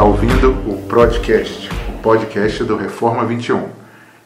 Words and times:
Está 0.00 0.08
ouvindo 0.08 0.50
o 0.66 0.88
Podcast, 0.88 1.68
o 1.90 1.98
podcast 2.00 2.64
do 2.64 2.74
Reforma 2.74 3.22
21. 3.26 3.68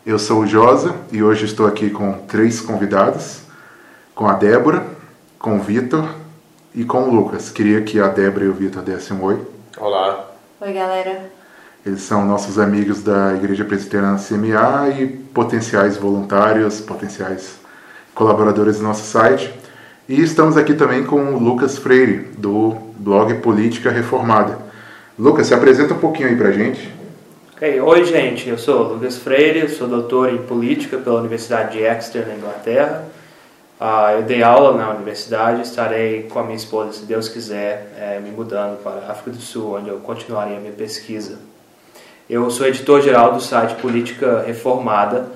Eu 0.06 0.20
sou 0.20 0.42
o 0.42 0.46
Josa 0.46 0.94
e 1.10 1.20
hoje 1.20 1.46
estou 1.46 1.66
aqui 1.66 1.90
com 1.90 2.12
três 2.28 2.60
convidados, 2.60 3.40
com 4.14 4.28
a 4.28 4.34
Débora, 4.34 4.86
com 5.36 5.56
o 5.56 5.60
Vitor 5.60 6.08
e 6.72 6.84
com 6.84 7.08
o 7.08 7.12
Lucas. 7.12 7.50
Queria 7.50 7.82
que 7.82 7.98
a 7.98 8.06
Débora 8.06 8.44
e 8.44 8.48
o 8.48 8.54
Vitor 8.54 8.84
dessem 8.84 9.16
um 9.16 9.24
oi. 9.24 9.44
Olá. 9.76 10.30
Oi, 10.60 10.72
galera. 10.72 11.28
Eles 11.84 12.02
são 12.02 12.24
nossos 12.24 12.56
amigos 12.56 13.02
da 13.02 13.34
Igreja 13.34 13.64
Presbiteriana 13.64 14.16
CMA 14.16 14.90
e 14.90 15.08
potenciais 15.08 15.96
voluntários, 15.96 16.80
potenciais 16.80 17.56
colaboradores 18.14 18.78
do 18.78 18.84
nosso 18.84 19.04
site. 19.04 19.52
E 20.08 20.22
estamos 20.22 20.56
aqui 20.56 20.72
também 20.72 21.02
com 21.02 21.34
o 21.34 21.38
Lucas 21.40 21.76
Freire, 21.76 22.30
do 22.38 22.76
blog 22.96 23.34
Política 23.40 23.90
Reformada. 23.90 24.72
Lucas, 25.16 25.46
se 25.46 25.54
apresenta 25.54 25.94
um 25.94 25.98
pouquinho 25.98 26.28
aí 26.28 26.36
pra 26.36 26.50
gente. 26.50 26.92
Okay. 27.56 27.80
Oi, 27.80 28.04
gente. 28.04 28.48
Eu 28.48 28.58
sou 28.58 28.94
Lucas 28.94 29.16
Freire, 29.16 29.68
sou 29.68 29.86
doutor 29.86 30.32
em 30.32 30.38
Política 30.38 30.98
pela 30.98 31.20
Universidade 31.20 31.78
de 31.78 31.84
Exeter, 31.84 32.26
na 32.26 32.34
Inglaterra. 32.34 33.04
Uh, 33.80 34.10
eu 34.16 34.24
dei 34.24 34.42
aula 34.42 34.76
na 34.76 34.90
universidade, 34.90 35.62
estarei 35.62 36.24
com 36.24 36.40
a 36.40 36.42
minha 36.42 36.56
esposa, 36.56 36.92
se 36.92 37.04
Deus 37.04 37.28
quiser, 37.28 37.92
é, 37.96 38.18
me 38.18 38.32
mudando 38.32 38.82
para 38.82 39.06
a 39.06 39.12
África 39.12 39.30
do 39.30 39.40
Sul, 39.40 39.76
onde 39.76 39.88
eu 39.88 39.98
continuarei 39.98 40.56
a 40.56 40.60
minha 40.60 40.72
pesquisa. 40.72 41.38
Eu 42.28 42.50
sou 42.50 42.66
editor-geral 42.66 43.34
do 43.34 43.40
site 43.40 43.76
Política 43.76 44.42
Reformada, 44.44 45.28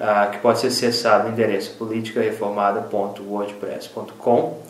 uh, 0.00 0.30
que 0.30 0.38
pode 0.38 0.60
ser 0.60 0.68
acessado 0.68 1.24
no 1.24 1.30
endereço 1.34 1.74
politicareformada.wordpress.com, 1.78 4.62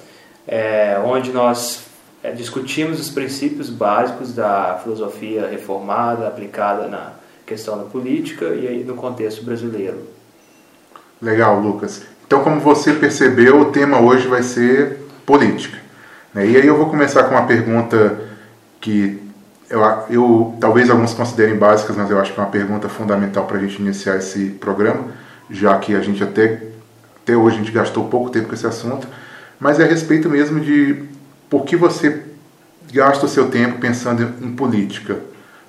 é, 0.48 1.00
onde 1.04 1.30
nós 1.30 1.88
é, 2.22 2.32
discutimos 2.32 3.00
os 3.00 3.08
princípios 3.08 3.70
básicos 3.70 4.34
da 4.34 4.78
filosofia 4.82 5.46
reformada 5.46 6.26
aplicada 6.26 6.86
na 6.86 7.12
questão 7.46 7.78
da 7.78 7.84
política 7.84 8.46
e 8.46 8.68
aí 8.68 8.84
no 8.84 8.94
contexto 8.94 9.44
brasileiro. 9.44 9.98
Legal, 11.20 11.58
Lucas. 11.60 12.02
Então, 12.26 12.44
como 12.44 12.60
você 12.60 12.92
percebeu, 12.92 13.60
o 13.60 13.64
tema 13.66 14.00
hoje 14.00 14.28
vai 14.28 14.42
ser 14.42 14.98
política. 15.26 15.78
Né? 16.32 16.46
E 16.46 16.56
aí 16.56 16.66
eu 16.66 16.76
vou 16.76 16.86
começar 16.88 17.24
com 17.24 17.34
uma 17.34 17.46
pergunta 17.46 18.18
que 18.80 19.20
eu, 19.68 19.80
eu, 20.10 20.54
talvez 20.60 20.90
alguns 20.90 21.14
considerem 21.14 21.56
básicas, 21.56 21.96
mas 21.96 22.10
eu 22.10 22.20
acho 22.20 22.32
que 22.32 22.40
é 22.40 22.42
uma 22.42 22.50
pergunta 22.50 22.88
fundamental 22.88 23.46
para 23.46 23.56
a 23.56 23.60
gente 23.60 23.80
iniciar 23.80 24.16
esse 24.16 24.50
programa, 24.50 25.08
já 25.48 25.76
que 25.78 25.94
a 25.94 26.00
gente 26.00 26.22
até, 26.22 26.62
até 27.22 27.36
hoje 27.36 27.56
a 27.56 27.58
gente 27.58 27.72
gastou 27.72 28.08
pouco 28.08 28.30
tempo 28.30 28.48
com 28.48 28.54
esse 28.54 28.66
assunto, 28.66 29.06
mas 29.58 29.78
é 29.78 29.84
a 29.84 29.86
respeito 29.86 30.28
mesmo 30.28 30.60
de 30.60 31.04
por 31.50 31.64
que 31.64 31.76
você 31.76 32.30
gasta 32.92 33.26
o 33.26 33.28
seu 33.28 33.48
tempo 33.50 33.78
pensando 33.78 34.22
em 34.40 34.52
política. 34.52 35.18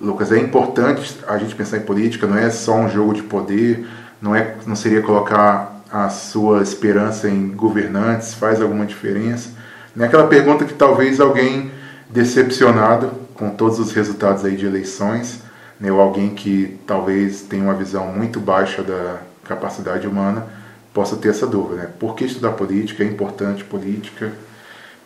Lucas, 0.00 0.32
é 0.32 0.38
importante 0.38 1.18
a 1.28 1.38
gente 1.38 1.54
pensar 1.54 1.76
em 1.76 1.82
política, 1.82 2.26
não 2.26 2.36
é 2.36 2.50
só 2.50 2.74
um 2.74 2.88
jogo 2.88 3.14
de 3.14 3.22
poder, 3.22 3.86
não, 4.20 4.34
é, 4.34 4.56
não 4.66 4.74
seria 4.74 5.02
colocar 5.02 5.80
a 5.90 6.08
sua 6.08 6.62
esperança 6.62 7.28
em 7.28 7.50
governantes, 7.50 8.34
faz 8.34 8.60
alguma 8.60 8.86
diferença? 8.86 9.50
Não 9.94 10.04
é 10.04 10.08
aquela 10.08 10.26
pergunta 10.26 10.64
que 10.64 10.74
talvez 10.74 11.20
alguém 11.20 11.70
decepcionado 12.08 13.10
com 13.34 13.50
todos 13.50 13.78
os 13.78 13.92
resultados 13.92 14.44
aí 14.44 14.56
de 14.56 14.66
eleições, 14.66 15.42
né, 15.78 15.92
ou 15.92 16.00
alguém 16.00 16.30
que 16.30 16.78
talvez 16.86 17.42
tenha 17.42 17.62
uma 17.62 17.74
visão 17.74 18.06
muito 18.06 18.40
baixa 18.40 18.82
da 18.82 19.18
capacidade 19.44 20.06
humana, 20.06 20.46
possa 20.92 21.16
ter 21.16 21.28
essa 21.28 21.46
dúvida. 21.46 21.82
Né? 21.82 21.88
Por 21.98 22.14
que 22.14 22.24
estudar 22.24 22.52
política? 22.52 23.02
É 23.02 23.06
importante 23.06 23.64
política? 23.64 24.32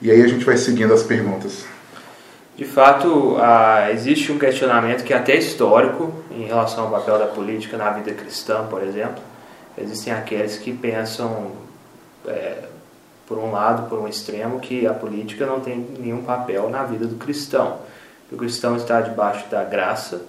E 0.01 0.11
aí 0.11 0.23
a 0.23 0.27
gente 0.27 0.45
vai 0.45 0.57
seguindo 0.57 0.93
as 0.93 1.03
perguntas. 1.03 1.65
De 2.57 2.65
fato, 2.65 3.37
ah, 3.39 3.91
existe 3.93 4.33
um 4.33 4.39
questionamento 4.39 5.05
que 5.05 5.13
é 5.13 5.17
até 5.17 5.37
histórico 5.37 6.13
em 6.31 6.47
relação 6.47 6.85
ao 6.85 6.91
papel 6.91 7.19
da 7.19 7.27
política 7.27 7.77
na 7.77 7.91
vida 7.91 8.13
cristã, 8.13 8.67
por 8.69 8.83
exemplo. 8.83 9.23
Existem 9.77 10.13
aqueles 10.13 10.57
que 10.57 10.73
pensam, 10.73 11.53
é, 12.27 12.65
por 13.27 13.37
um 13.37 13.53
lado, 13.53 13.89
por 13.89 13.99
um 13.99 14.09
extremo, 14.09 14.59
que 14.59 14.87
a 14.87 14.95
política 14.95 15.45
não 15.45 15.61
tem 15.61 15.87
nenhum 15.99 16.23
papel 16.23 16.71
na 16.71 16.83
vida 16.85 17.07
do 17.07 17.17
cristão 17.17 17.79
que 18.29 18.35
o 18.35 18.39
cristão 18.39 18.77
está 18.77 19.01
debaixo 19.01 19.49
da 19.49 19.65
graça 19.65 20.23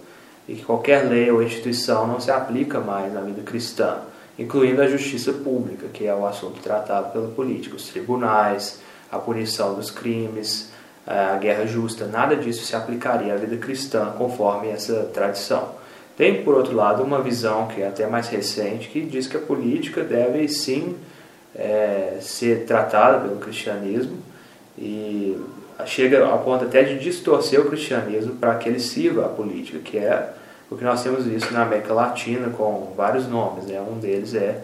e 0.47 0.55
que 0.55 0.63
qualquer 0.63 1.03
lei 1.03 1.29
ou 1.31 1.41
instituição 1.43 2.07
não 2.07 2.19
se 2.19 2.31
aplica 2.31 2.79
mais 2.79 3.13
na 3.13 3.21
vida 3.21 3.41
cristã, 3.41 3.97
incluindo 4.37 4.81
a 4.81 4.87
justiça 4.87 5.33
pública, 5.33 5.87
que 5.91 6.05
é 6.05 6.13
o 6.13 6.25
assunto 6.25 6.61
tratado 6.61 7.11
pela 7.11 7.27
política, 7.29 7.75
os 7.75 7.89
tribunais, 7.89 8.79
a 9.11 9.17
punição 9.17 9.73
dos 9.73 9.89
crimes, 9.91 10.71
a 11.05 11.37
guerra 11.37 11.65
justa, 11.65 12.05
nada 12.05 12.35
disso 12.35 12.65
se 12.65 12.75
aplicaria 12.75 13.33
à 13.33 13.37
vida 13.37 13.55
cristã 13.57 14.13
conforme 14.17 14.69
essa 14.69 15.09
tradição. 15.13 15.75
Tem, 16.17 16.43
por 16.43 16.55
outro 16.55 16.75
lado, 16.75 17.03
uma 17.03 17.21
visão 17.21 17.67
que 17.67 17.81
é 17.81 17.87
até 17.87 18.07
mais 18.07 18.27
recente, 18.27 18.89
que 18.89 19.01
diz 19.01 19.27
que 19.27 19.37
a 19.37 19.39
política 19.39 20.03
deve 20.03 20.47
sim 20.49 20.97
é, 21.55 22.17
ser 22.19 22.65
tratada 22.65 23.19
pelo 23.19 23.37
cristianismo 23.37 24.17
e 24.77 25.37
chega 25.85 26.25
ao 26.25 26.39
ponto 26.39 26.65
até 26.65 26.83
de 26.83 26.99
distorcer 26.99 27.61
o 27.61 27.65
cristianismo 27.65 28.35
para 28.35 28.55
que 28.55 28.67
ele 28.67 28.79
sirva 28.79 29.25
a 29.25 29.29
política, 29.29 29.79
que 29.79 29.97
é 29.97 30.33
o 30.69 30.75
que 30.75 30.83
nós 30.83 31.01
temos 31.03 31.25
visto 31.25 31.53
na 31.53 31.63
América 31.63 31.93
Latina 31.93 32.49
com 32.49 32.93
vários 32.95 33.27
nomes. 33.27 33.65
Né? 33.65 33.79
Um 33.79 33.99
deles 33.99 34.33
é 34.33 34.61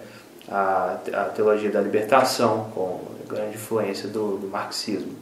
a, 0.50 0.98
a 1.14 1.24
teologia 1.26 1.72
da 1.72 1.80
libertação, 1.80 2.72
com 2.74 3.13
grande 3.34 3.56
influência 3.56 4.08
do, 4.08 4.38
do 4.38 4.48
marxismo. 4.48 5.14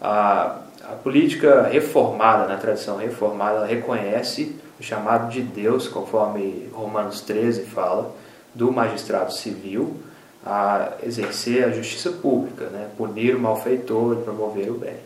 A, 0.00 0.58
a, 0.82 0.92
política 1.02 1.62
reformada, 1.62 2.46
na 2.46 2.56
tradição 2.56 2.96
reformada, 2.96 3.64
reconhece 3.66 4.56
o 4.78 4.82
chamado 4.82 5.30
de 5.30 5.42
Deus, 5.42 5.86
conforme 5.86 6.68
Romanos 6.72 7.20
13 7.20 7.64
fala, 7.66 8.14
do 8.54 8.72
magistrado 8.72 9.32
civil 9.32 9.96
a 10.44 10.94
exercer 11.02 11.64
a 11.64 11.70
justiça 11.70 12.10
pública, 12.10 12.66
né? 12.66 12.88
punir 12.96 13.36
o 13.36 13.40
malfeitor 13.40 14.18
e 14.18 14.22
promover 14.24 14.70
o 14.70 14.74
bem. 14.74 14.96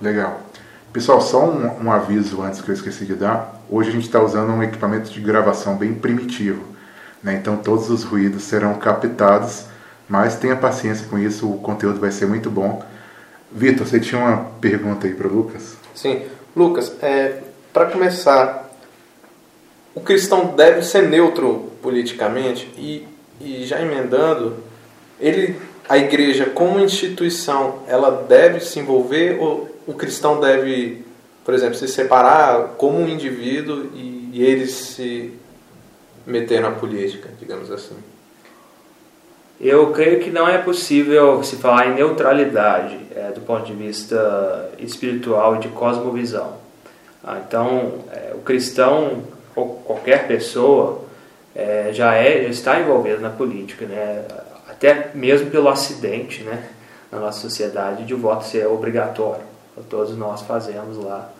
Legal. 0.00 0.40
Pessoal, 0.92 1.20
só 1.20 1.44
um, 1.44 1.84
um, 1.84 1.92
aviso 1.92 2.40
antes 2.40 2.60
que 2.60 2.70
eu 2.70 2.74
esqueci 2.74 3.04
de 3.04 3.14
dar. 3.14 3.60
Hoje 3.68 3.90
a 3.90 3.92
gente 3.92 4.06
está 4.06 4.22
usando 4.22 4.50
um 4.50 4.62
equipamento 4.62 5.10
de 5.10 5.20
gravação 5.20 5.76
bem 5.76 5.94
primitivo. 5.94 6.62
Né? 7.22 7.34
Então 7.34 7.56
todos 7.56 7.90
os 7.90 8.04
ruídos 8.04 8.44
serão 8.44 8.74
captados, 8.74 9.66
mas 10.08 10.36
tenha 10.36 10.56
paciência 10.56 11.06
com 11.08 11.18
isso, 11.18 11.50
o 11.50 11.58
conteúdo 11.58 12.00
vai 12.00 12.10
ser 12.10 12.26
muito 12.26 12.50
bom. 12.50 12.82
Vitor, 13.52 13.86
você 13.86 14.00
tinha 14.00 14.20
uma 14.20 14.44
pergunta 14.60 15.06
aí 15.06 15.14
para 15.14 15.28
o 15.28 15.32
Lucas? 15.32 15.76
Sim. 15.94 16.22
Lucas, 16.56 16.92
é, 17.02 17.42
para 17.72 17.86
começar, 17.86 18.70
o 19.94 20.00
cristão 20.00 20.54
deve 20.56 20.82
ser 20.82 21.08
neutro 21.08 21.70
politicamente 21.82 22.72
e, 22.76 23.06
e 23.40 23.64
já 23.64 23.80
emendando, 23.80 24.56
ele, 25.20 25.56
a 25.88 25.98
igreja 25.98 26.46
como 26.46 26.80
instituição, 26.80 27.82
ela 27.86 28.24
deve 28.28 28.60
se 28.60 28.78
envolver 28.78 29.38
ou 29.40 29.68
o 29.86 29.94
cristão 29.94 30.40
deve, 30.40 31.04
por 31.44 31.54
exemplo, 31.54 31.74
se 31.74 31.88
separar 31.88 32.74
como 32.76 32.98
um 32.98 33.08
indivíduo 33.08 33.90
e, 33.94 34.30
e 34.32 34.42
ele 34.44 34.66
se 34.66 35.32
meter 36.26 36.60
na 36.60 36.70
política, 36.70 37.30
digamos 37.38 37.70
assim? 37.70 37.96
Eu 39.60 39.90
creio 39.92 40.20
que 40.20 40.30
não 40.30 40.48
é 40.48 40.58
possível 40.58 41.42
se 41.42 41.56
falar 41.56 41.88
em 41.88 41.94
neutralidade 41.94 42.98
é, 43.14 43.32
do 43.32 43.40
ponto 43.40 43.66
de 43.66 43.72
vista 43.72 44.70
espiritual 44.78 45.56
e 45.56 45.58
de 45.58 45.68
cosmovisão. 45.68 46.54
Ah, 47.24 47.40
então, 47.46 48.04
é, 48.12 48.32
o 48.34 48.38
cristão, 48.38 49.24
ou 49.56 49.82
qualquer 49.84 50.28
pessoa, 50.28 51.04
é, 51.54 51.90
já, 51.92 52.14
é, 52.14 52.42
já 52.42 52.48
está 52.48 52.80
envolvido 52.80 53.20
na 53.20 53.30
política, 53.30 53.84
né? 53.86 54.24
até 54.68 55.10
mesmo 55.14 55.50
pelo 55.50 55.68
acidente 55.68 56.44
né? 56.44 56.68
na 57.10 57.18
nossa 57.18 57.40
sociedade 57.40 58.04
de 58.04 58.14
voto 58.14 58.44
ser 58.44 58.66
obrigatório 58.66 59.48
todos 59.88 60.16
nós 60.16 60.42
fazemos 60.42 60.96
lá 60.96 61.30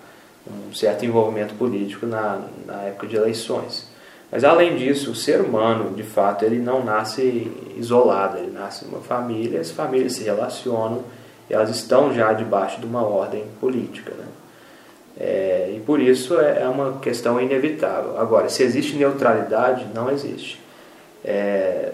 um 0.46 0.74
certo 0.74 1.04
envolvimento 1.04 1.54
político 1.54 2.06
na, 2.06 2.40
na 2.66 2.82
época 2.82 3.06
de 3.06 3.16
eleições. 3.16 3.86
Mas 4.30 4.44
além 4.44 4.76
disso, 4.76 5.12
o 5.12 5.14
ser 5.14 5.40
humano, 5.40 5.94
de 5.94 6.02
fato, 6.02 6.44
ele 6.44 6.58
não 6.58 6.84
nasce 6.84 7.50
isolado, 7.76 8.36
ele 8.38 8.50
nasce 8.50 8.84
em 8.84 8.88
uma 8.88 9.00
família, 9.00 9.60
as 9.60 9.70
famílias 9.70 10.14
se 10.14 10.24
relacionam 10.24 11.02
e 11.48 11.54
elas 11.54 11.70
estão 11.70 12.12
já 12.12 12.32
debaixo 12.32 12.78
de 12.80 12.86
uma 12.86 13.02
ordem 13.02 13.44
política. 13.58 14.12
Né? 14.12 14.26
É, 15.18 15.72
e 15.74 15.80
por 15.80 15.98
isso 15.98 16.38
é, 16.38 16.62
é 16.62 16.68
uma 16.68 16.98
questão 16.98 17.40
inevitável. 17.40 18.18
Agora, 18.18 18.48
se 18.48 18.62
existe 18.62 18.96
neutralidade, 18.96 19.86
não 19.94 20.10
existe. 20.10 20.60
É, 21.24 21.92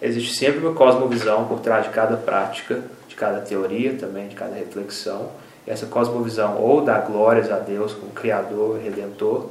existe 0.00 0.34
sempre 0.34 0.60
uma 0.60 0.74
cosmovisão 0.74 1.46
por 1.46 1.60
trás 1.60 1.84
de 1.84 1.90
cada 1.90 2.16
prática, 2.16 2.80
de 3.08 3.16
cada 3.16 3.40
teoria 3.40 3.94
também, 3.94 4.28
de 4.28 4.36
cada 4.36 4.54
reflexão 4.54 5.30
essa 5.66 5.86
cosmovisão 5.86 6.60
ou 6.60 6.80
dá 6.80 6.98
glórias 6.98 7.50
a 7.50 7.58
Deus 7.58 7.94
como 7.94 8.12
Criador, 8.12 8.78
Redentor, 8.82 9.48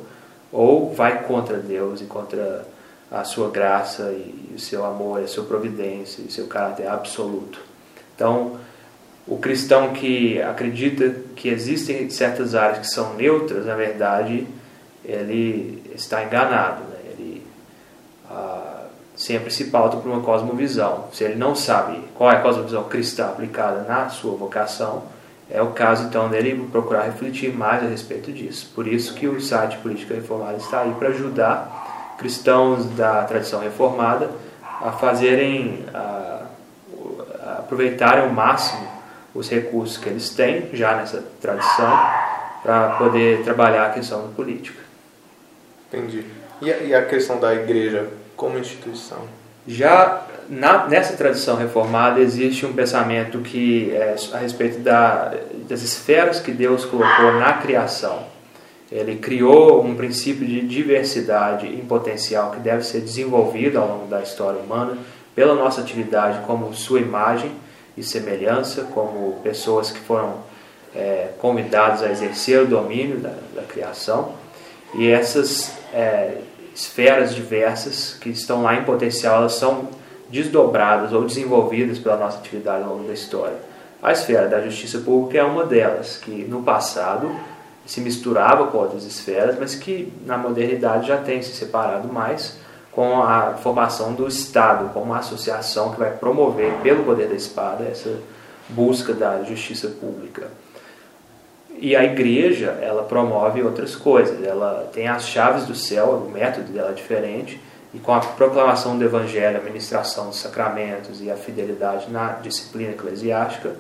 ou 0.51 0.93
vai 0.93 1.23
contra 1.23 1.57
Deus 1.57 2.01
e 2.01 2.05
contra 2.05 2.65
a 3.09 3.23
sua 3.23 3.49
graça 3.49 4.11
e 4.11 4.53
o 4.55 4.59
seu 4.59 4.85
amor, 4.85 5.21
a 5.21 5.27
sua 5.27 5.43
providência 5.43 6.21
e 6.21 6.27
o 6.27 6.31
seu 6.31 6.47
caráter 6.47 6.87
absoluto. 6.87 7.59
Então, 8.15 8.57
o 9.27 9.37
cristão 9.37 9.93
que 9.93 10.41
acredita 10.41 11.15
que 11.35 11.49
existem 11.49 12.09
certas 12.09 12.55
áreas 12.55 12.79
que 12.79 12.87
são 12.87 13.13
neutras, 13.13 13.65
na 13.65 13.75
verdade, 13.75 14.47
ele 15.03 15.83
está 15.93 16.23
enganado. 16.23 16.83
Né? 16.83 16.97
Ele 17.11 17.47
ah, 18.29 18.85
sempre 19.15 19.51
se 19.51 19.65
pauta 19.65 19.97
por 19.97 20.09
uma 20.09 20.21
cosmovisão. 20.21 21.07
Se 21.13 21.23
ele 21.23 21.35
não 21.35 21.55
sabe 21.55 22.03
qual 22.15 22.31
é 22.31 22.37
a 22.37 22.41
cosmovisão 22.41 22.83
cristã 22.85 23.27
aplicada 23.27 23.83
na 23.83 24.09
sua 24.09 24.35
vocação, 24.35 25.03
é 25.53 25.61
o 25.61 25.71
caso 25.71 26.05
então 26.05 26.29
dele 26.29 26.67
procurar 26.71 27.03
refletir 27.03 27.53
mais 27.53 27.83
a 27.83 27.87
respeito 27.87 28.31
disso. 28.31 28.71
Por 28.73 28.87
isso 28.87 29.13
que 29.13 29.27
o 29.27 29.41
site 29.41 29.77
Política 29.77 30.13
Reformada 30.13 30.57
está 30.57 30.81
aí 30.81 30.93
para 30.93 31.09
ajudar 31.09 32.15
cristãos 32.17 32.85
da 32.95 33.23
tradição 33.23 33.59
reformada 33.59 34.29
a 34.81 34.91
fazerem, 34.91 35.85
a, 35.93 36.45
a 37.43 37.51
aproveitarem 37.59 38.23
ao 38.23 38.29
máximo 38.29 38.87
os 39.33 39.49
recursos 39.49 39.97
que 39.97 40.09
eles 40.09 40.29
têm 40.29 40.69
já 40.73 40.95
nessa 40.95 41.23
tradição 41.41 41.99
para 42.63 42.89
poder 42.97 43.43
trabalhar 43.43 43.87
a 43.87 43.89
questão 43.89 44.21
da 44.21 44.33
política. 44.33 44.79
Entendi. 45.87 46.25
E 46.61 46.71
a, 46.71 46.77
e 46.77 46.95
a 46.95 47.05
questão 47.05 47.39
da 47.39 47.53
igreja 47.53 48.07
como 48.35 48.57
instituição? 48.57 49.27
Já 49.67 50.21
na, 50.51 50.85
nessa 50.85 51.15
tradição 51.15 51.55
reformada 51.55 52.19
existe 52.19 52.65
um 52.65 52.73
pensamento 52.73 53.39
que 53.39 53.89
é 53.93 54.13
a 54.33 54.37
respeito 54.37 54.79
da, 54.79 55.33
das 55.69 55.81
esferas 55.81 56.41
que 56.41 56.51
Deus 56.51 56.83
colocou 56.83 57.31
na 57.39 57.53
criação. 57.53 58.25
Ele 58.91 59.15
criou 59.15 59.81
um 59.81 59.95
princípio 59.95 60.45
de 60.45 60.59
diversidade 60.67 61.67
em 61.67 61.79
potencial 61.85 62.51
que 62.51 62.59
deve 62.59 62.83
ser 62.83 62.99
desenvolvido 62.99 63.79
ao 63.79 63.87
longo 63.87 64.07
da 64.07 64.21
história 64.21 64.59
humana 64.59 64.97
pela 65.33 65.55
nossa 65.55 65.79
atividade 65.79 66.45
como 66.45 66.73
sua 66.73 66.99
imagem 66.99 67.53
e 67.95 68.03
semelhança, 68.03 68.89
como 68.93 69.39
pessoas 69.41 69.89
que 69.89 69.99
foram 69.99 70.33
é, 70.93 71.29
convidadas 71.39 72.03
a 72.03 72.11
exercer 72.11 72.61
o 72.61 72.67
domínio 72.67 73.19
da, 73.19 73.35
da 73.55 73.61
criação. 73.61 74.33
E 74.95 75.09
essas 75.09 75.77
é, 75.93 76.39
esferas 76.75 77.33
diversas 77.33 78.17
que 78.19 78.29
estão 78.29 78.63
lá 78.63 78.75
em 78.75 78.83
potencial, 78.83 79.37
elas 79.37 79.53
são 79.53 80.00
desdobradas 80.31 81.13
ou 81.13 81.23
desenvolvidas 81.25 81.99
pela 81.99 82.17
nossa 82.17 82.37
atividade 82.37 82.83
ao 82.83 82.95
longo 82.95 83.07
da 83.07 83.13
história. 83.13 83.57
A 84.01 84.11
esfera 84.11 84.47
da 84.47 84.61
justiça 84.61 84.99
pública 84.99 85.37
é 85.37 85.43
uma 85.43 85.65
delas, 85.65 86.17
que 86.17 86.43
no 86.45 86.63
passado 86.63 87.35
se 87.85 88.01
misturava 88.01 88.67
com 88.67 88.77
outras 88.77 89.03
esferas, 89.03 89.57
mas 89.59 89.75
que 89.75 90.11
na 90.25 90.37
modernidade 90.37 91.07
já 91.07 91.17
tem 91.17 91.41
se 91.41 91.53
separado 91.53 92.11
mais 92.11 92.57
com 92.91 93.21
a 93.21 93.53
formação 93.53 94.13
do 94.13 94.27
Estado, 94.27 94.89
como 94.93 95.05
uma 95.05 95.19
associação 95.19 95.91
que 95.91 95.99
vai 95.99 96.11
promover, 96.11 96.73
pelo 96.81 97.03
poder 97.03 97.27
da 97.27 97.35
espada, 97.35 97.85
essa 97.85 98.17
busca 98.69 99.13
da 99.13 99.43
justiça 99.43 99.87
pública. 99.87 100.49
E 101.77 101.95
a 101.95 102.03
igreja, 102.03 102.77
ela 102.81 103.03
promove 103.03 103.63
outras 103.63 103.95
coisas. 103.95 104.43
Ela 104.43 104.89
tem 104.93 105.07
as 105.07 105.27
chaves 105.27 105.65
do 105.65 105.73
céu, 105.73 106.23
o 106.27 106.29
método 106.29 106.71
dela 106.71 106.91
é 106.91 106.93
diferente, 106.93 107.59
e 107.93 107.99
com 107.99 108.13
a 108.13 108.19
proclamação 108.19 108.97
do 108.97 109.03
evangelho, 109.03 109.57
a 109.57 109.61
ministração 109.61 110.27
dos 110.27 110.39
sacramentos 110.39 111.21
e 111.21 111.29
a 111.29 111.35
fidelidade 111.35 112.09
na 112.09 112.33
disciplina 112.33 112.91
eclesiástica, 112.91 113.75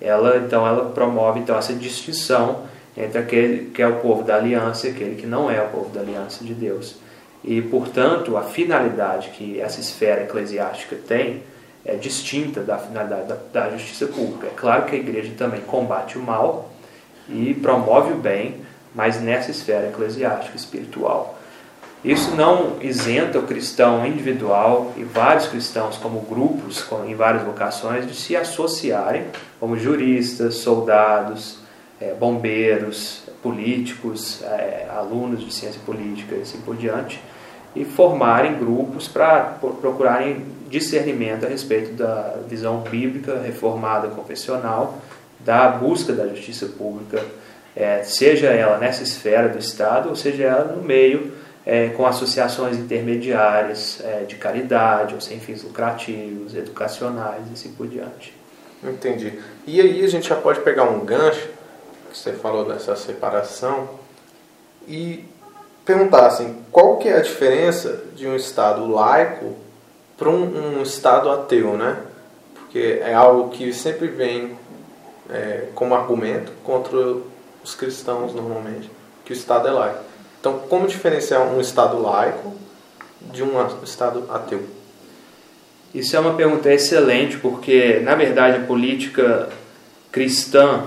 ela 0.00 0.38
então 0.38 0.66
ela 0.66 0.90
promove 0.90 1.40
então 1.40 1.56
essa 1.56 1.74
distinção 1.74 2.64
entre 2.96 3.18
aquele 3.18 3.70
que 3.70 3.82
é 3.82 3.86
o 3.86 3.96
povo 3.96 4.22
da 4.22 4.36
aliança 4.36 4.88
e 4.88 4.90
aquele 4.90 5.14
que 5.14 5.26
não 5.26 5.50
é 5.50 5.60
o 5.62 5.68
povo 5.68 5.90
da 5.90 6.00
aliança 6.00 6.44
de 6.44 6.54
Deus. 6.54 6.96
E, 7.42 7.62
portanto, 7.62 8.36
a 8.36 8.42
finalidade 8.42 9.30
que 9.30 9.60
essa 9.60 9.80
esfera 9.80 10.22
eclesiástica 10.22 10.96
tem 10.96 11.42
é 11.84 11.94
distinta 11.94 12.60
da 12.60 12.76
finalidade 12.76 13.28
da, 13.28 13.36
da, 13.52 13.70
justiça 13.70 14.06
pública. 14.06 14.48
É 14.48 14.50
claro 14.54 14.84
que 14.84 14.96
a 14.96 14.98
igreja 14.98 15.32
também 15.38 15.62
combate 15.62 16.18
o 16.18 16.22
mal 16.22 16.70
e 17.28 17.54
promove 17.54 18.12
o 18.12 18.16
bem, 18.16 18.56
mas 18.94 19.20
nessa 19.20 19.50
esfera 19.50 19.88
eclesiástica, 19.88 20.56
espiritual. 20.56 21.38
Isso 22.02 22.34
não 22.34 22.76
isenta 22.80 23.38
o 23.38 23.42
cristão 23.42 24.06
individual 24.06 24.94
e 24.96 25.04
vários 25.04 25.46
cristãos, 25.46 25.98
como 25.98 26.20
grupos 26.22 26.82
em 27.06 27.14
várias 27.14 27.42
vocações, 27.42 28.06
de 28.06 28.14
se 28.14 28.34
associarem 28.34 29.24
como 29.58 29.76
juristas, 29.76 30.54
soldados, 30.54 31.58
é, 32.00 32.14
bombeiros, 32.14 33.24
políticos, 33.42 34.42
é, 34.42 34.86
alunos 34.96 35.44
de 35.44 35.52
ciência 35.52 35.80
política 35.84 36.34
e 36.34 36.40
assim 36.40 36.58
por 36.62 36.74
diante, 36.74 37.20
e 37.76 37.84
formarem 37.84 38.58
grupos 38.58 39.06
para 39.06 39.58
procurarem 39.80 40.46
discernimento 40.70 41.44
a 41.44 41.48
respeito 41.48 41.92
da 41.92 42.36
visão 42.48 42.78
bíblica 42.78 43.42
reformada 43.44 44.08
confessional, 44.08 44.98
da 45.38 45.68
busca 45.68 46.14
da 46.14 46.26
justiça 46.28 46.66
pública, 46.66 47.22
é, 47.76 48.02
seja 48.02 48.48
ela 48.48 48.78
nessa 48.78 49.02
esfera 49.02 49.48
do 49.48 49.58
Estado, 49.58 50.08
ou 50.08 50.16
seja 50.16 50.44
ela 50.44 50.64
no 50.64 50.82
meio, 50.82 51.32
é, 51.64 51.88
com 51.88 52.06
associações 52.06 52.76
intermediárias 52.76 54.00
é, 54.02 54.24
de 54.24 54.36
caridade 54.36 55.14
ou 55.14 55.20
sem 55.20 55.38
fins 55.40 55.62
lucrativos, 55.62 56.54
educacionais 56.54 57.42
e 57.48 57.52
assim 57.52 57.72
por 57.72 57.86
diante. 57.86 58.34
Entendi. 58.82 59.38
E 59.66 59.80
aí 59.80 60.04
a 60.04 60.08
gente 60.08 60.28
já 60.28 60.36
pode 60.36 60.60
pegar 60.60 60.84
um 60.84 61.04
gancho, 61.04 61.48
que 62.10 62.18
você 62.18 62.32
falou 62.32 62.64
dessa 62.64 62.96
separação, 62.96 63.88
e 64.88 65.24
perguntar 65.84 66.26
assim, 66.26 66.62
qual 66.72 66.96
que 66.96 67.08
é 67.08 67.16
a 67.16 67.22
diferença 67.22 68.04
de 68.14 68.26
um 68.26 68.34
Estado 68.34 68.90
laico 68.90 69.56
para 70.16 70.28
um, 70.28 70.78
um, 70.78 70.82
Estado 70.82 71.30
ateu, 71.30 71.76
né? 71.76 71.98
Porque 72.54 73.00
é 73.02 73.14
algo 73.14 73.50
que 73.50 73.72
sempre 73.72 74.08
vem 74.08 74.56
é, 75.28 75.68
como 75.74 75.94
argumento 75.94 76.52
contra 76.64 76.96
os 77.62 77.74
cristãos 77.74 78.34
normalmente, 78.34 78.90
que 79.24 79.32
o 79.32 79.34
Estado 79.34 79.68
é 79.68 79.70
laico. 79.70 80.09
Então, 80.40 80.58
como 80.60 80.88
diferenciar 80.88 81.42
um 81.42 81.60
Estado 81.60 82.00
laico 82.00 82.54
de 83.32 83.42
um 83.42 83.52
Estado 83.84 84.24
ateu? 84.30 84.64
Isso 85.94 86.16
é 86.16 86.20
uma 86.20 86.34
pergunta 86.34 86.72
excelente, 86.72 87.36
porque 87.36 88.00
na 88.00 88.14
verdade 88.14 88.56
a 88.56 88.66
política 88.66 89.50
cristã 90.10 90.84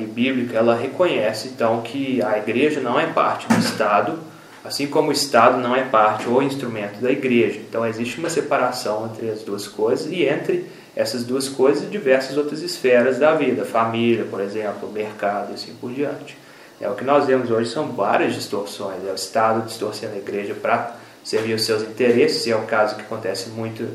e 0.00 0.04
bíblica, 0.04 0.56
ela 0.56 0.74
reconhece 0.74 1.48
então 1.48 1.82
que 1.82 2.22
a 2.22 2.38
igreja 2.38 2.80
não 2.80 2.98
é 2.98 3.06
parte 3.06 3.46
do 3.46 3.58
Estado, 3.58 4.18
assim 4.64 4.86
como 4.86 5.10
o 5.10 5.12
Estado 5.12 5.58
não 5.58 5.76
é 5.76 5.82
parte 5.82 6.28
ou 6.28 6.42
instrumento 6.42 7.00
da 7.00 7.10
igreja. 7.10 7.60
Então 7.60 7.86
existe 7.86 8.18
uma 8.18 8.30
separação 8.30 9.10
entre 9.12 9.30
as 9.30 9.42
duas 9.42 9.68
coisas 9.68 10.10
e 10.10 10.24
entre 10.24 10.66
essas 10.96 11.24
duas 11.24 11.48
coisas 11.48 11.84
e 11.84 11.86
diversas 11.86 12.36
outras 12.36 12.62
esferas 12.62 13.18
da 13.18 13.34
vida, 13.34 13.64
família, 13.64 14.24
por 14.24 14.40
exemplo, 14.40 14.90
mercado 14.90 15.52
e 15.52 15.54
assim 15.54 15.74
por 15.80 15.92
diante. 15.92 16.36
É 16.80 16.88
o 16.88 16.94
que 16.94 17.04
nós 17.04 17.26
vemos 17.26 17.50
hoje 17.50 17.70
são 17.70 17.88
várias 17.88 18.34
distorções. 18.34 19.06
É 19.06 19.12
o 19.12 19.14
Estado 19.14 19.66
distorcendo 19.66 20.14
a 20.14 20.18
igreja 20.18 20.54
para 20.54 20.96
servir 21.22 21.52
os 21.52 21.64
seus 21.64 21.82
interesses, 21.82 22.46
e 22.46 22.50
é 22.50 22.56
o 22.56 22.62
caso 22.62 22.96
que 22.96 23.02
acontece 23.02 23.50
muito 23.50 23.86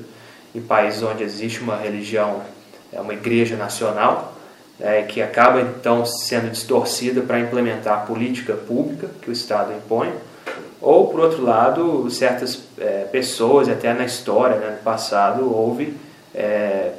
em 0.54 0.62
países 0.62 1.02
onde 1.02 1.24
existe 1.24 1.62
uma 1.62 1.76
religião, 1.76 2.42
é 2.94 3.02
uma 3.02 3.14
igreja 3.14 3.56
nacional, 3.56 4.34
é, 4.80 5.02
que 5.02 5.22
acaba 5.22 5.62
então 5.62 6.06
sendo 6.06 6.52
distorcida 6.52 7.22
para 7.22 7.40
implementar 7.40 7.94
a 7.96 8.06
política 8.06 8.54
pública 8.54 9.10
que 9.22 9.30
o 9.30 9.34
Estado 9.34 9.74
impõe, 9.74 10.14
ou 10.80 11.08
por 11.08 11.22
outro 11.22 11.44
lado, 11.44 12.10
certas 12.12 12.62
é, 12.78 13.06
pessoas, 13.12 13.68
até 13.68 13.94
na 13.94 14.06
história, 14.06 14.58
né, 14.58 14.72
no 14.78 14.84
passado, 14.84 15.52
houve 15.52 15.98
é, 16.34 16.92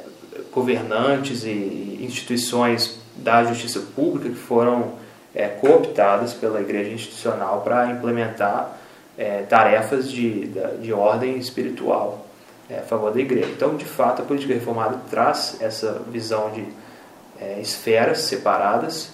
governantes 0.51 1.45
e 1.45 1.99
instituições 2.01 2.97
da 3.15 3.43
justiça 3.45 3.79
pública 3.95 4.29
que 4.29 4.35
foram 4.35 4.93
é, 5.37 5.47
cooptadas 5.49 6.33
pela 6.33 6.59
igreja 6.59 6.89
institucional 6.89 7.61
para 7.61 7.91
implementar 7.91 8.75
é, 9.15 9.43
tarefas 9.43 10.11
de, 10.11 10.51
de 10.81 10.91
ordem 10.91 11.37
espiritual 11.37 12.25
é, 12.67 12.79
a 12.79 12.81
favor 12.81 13.13
da 13.13 13.19
igreja. 13.19 13.47
Então, 13.55 13.75
de 13.75 13.85
fato, 13.85 14.23
a 14.23 14.25
política 14.25 14.55
reformada 14.55 14.99
traz 15.11 15.57
essa 15.61 16.01
visão 16.09 16.49
de 16.49 16.65
é, 17.39 17.59
esferas 17.61 18.21
separadas 18.21 19.11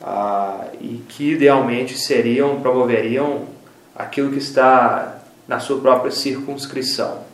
ah, 0.00 0.66
e 0.80 1.02
que 1.08 1.32
idealmente 1.32 1.98
seriam, 1.98 2.60
promoveriam 2.60 3.46
aquilo 3.96 4.30
que 4.30 4.38
está 4.38 5.18
na 5.48 5.58
sua 5.58 5.80
própria 5.80 6.12
circunscrição. 6.12 7.24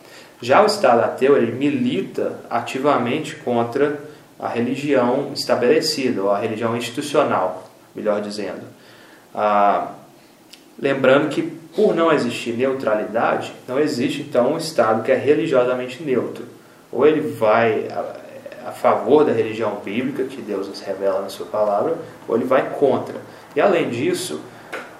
Já 0.41 0.63
o 0.63 0.67
Estado 0.67 1.03
ateu 1.03 1.37
ele 1.37 1.53
milita 1.53 2.41
ativamente 2.49 3.37
contra 3.37 4.01
a 4.41 4.49
religião 4.49 5.33
estabelecida, 5.35 6.23
ou 6.23 6.31
a 6.31 6.39
religião 6.39 6.75
institucional, 6.75 7.72
melhor 7.95 8.21
dizendo. 8.21 8.63
Ah, 9.35 9.93
lembrando 10.79 11.29
que, 11.29 11.43
por 11.75 11.95
não 11.95 12.13
existir 12.13 12.53
neutralidade, 12.53 13.53
não 13.67 13.79
existe 13.79 14.23
então 14.23 14.55
um 14.55 14.59
Estado 14.59 15.03
que 15.03 15.13
é 15.13 15.17
religiosamente 15.17 16.03
neutro. 16.03 16.45
Ou 16.91 17.07
ele 17.07 17.21
vai 17.21 17.89
a 18.67 18.71
favor 18.73 19.25
da 19.25 19.33
religião 19.33 19.81
bíblica 19.85 20.25
que 20.25 20.41
Deus 20.41 20.69
nos 20.69 20.81
revela 20.81 21.21
na 21.21 21.29
sua 21.29 21.47
palavra, 21.47 21.97
ou 22.27 22.37
ele 22.37 22.45
vai 22.45 22.71
contra. 22.71 23.17
E 23.55 23.61
além 23.61 23.91
disso, 23.91 24.41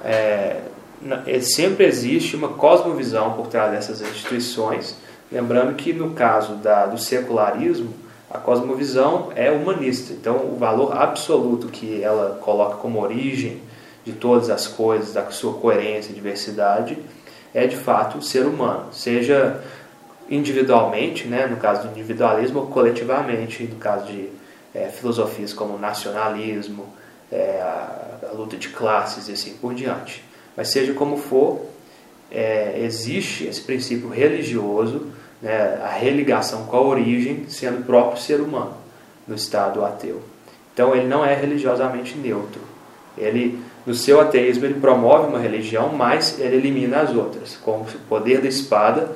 é, 0.05 0.61
é, 1.27 1.41
sempre 1.41 1.87
existe 1.87 2.37
uma 2.37 2.49
cosmovisão 2.49 3.35
por 3.35 3.47
trás 3.47 3.73
dessas 3.73 4.01
instituições, 4.01 4.97
lembrando 5.31 5.75
que 5.75 5.93
no 5.93 6.11
caso 6.11 6.55
da, 6.57 6.87
do 6.87 6.99
secularismo, 6.99 7.95
A 8.33 8.39
cosmovisão 8.39 9.31
é 9.37 9.51
humanista, 9.51 10.15
então 10.15 10.37
o 10.37 10.57
valor 10.57 10.97
absoluto 10.97 11.69
que 11.69 12.03
ela 12.03 12.39
coloca 12.41 12.77
como 12.77 12.99
origem 12.99 13.61
de 14.05 14.13
todas 14.13 14.49
as 14.49 14.67
coisas, 14.67 15.13
da 15.13 15.31
sua 15.31 15.53
coerência 15.55 16.11
e 16.11 16.15
diversidade, 16.15 16.97
é 17.53 17.67
de 17.67 17.77
fato 17.77 18.17
o 18.19 18.23
ser 18.23 18.47
humano, 18.47 18.87
seja 18.91 19.63
individualmente, 20.31 21.29
né, 21.29 21.47
no 21.47 21.59
caso 21.59 21.87
do 21.87 21.91
individualismo, 21.91 22.61
ou 22.61 22.67
coletivamente, 22.69 23.65
no 23.65 23.77
caso 23.77 24.07
de 24.07 24.31
é, 24.75 24.89
filosofias 24.89 25.53
como 25.53 25.79
nacionalismo, 25.79 26.87
é, 27.31 27.61
a, 27.61 28.31
a, 28.31 28.33
luta 28.33 28.57
de 28.57 28.71
classes 28.71 29.29
e 29.29 29.33
assim 29.33 29.55
por 29.55 29.75
diante. 29.75 30.25
Mas 30.57 30.69
seja 30.69 30.95
como 30.95 31.19
for, 31.19 31.67
é, 32.31 32.81
existe 32.83 33.47
esse 33.47 33.61
princípio 33.61 34.09
religioso, 34.09 35.09
né, 35.43 35.81
a 35.83 35.89
religação 35.89 36.65
com 36.67 36.77
a 36.77 36.81
origem, 36.81 37.45
sendo 37.49 37.81
o 37.81 37.85
próprio 37.85 38.23
ser 38.23 38.41
humano 38.41 38.75
no 39.27 39.35
estado 39.35 39.85
ateu. 39.85 40.23
Então 40.73 40.95
ele 40.95 41.07
não 41.07 41.25
é 41.25 41.35
religiosamente 41.35 42.17
neutro. 42.17 42.61
Ele, 43.19 43.59
no 43.85 43.95
seu 43.95 44.21
ateísmo, 44.21 44.65
ele 44.65 44.81
promove 44.81 45.27
uma 45.27 45.39
religião, 45.39 45.91
mas 45.91 46.39
ele 46.39 46.57
elimina 46.57 47.01
as 47.01 47.15
outras, 47.15 47.57
com 47.57 47.83
o 47.83 47.87
poder 48.09 48.41
da 48.41 48.49
espada, 48.49 49.11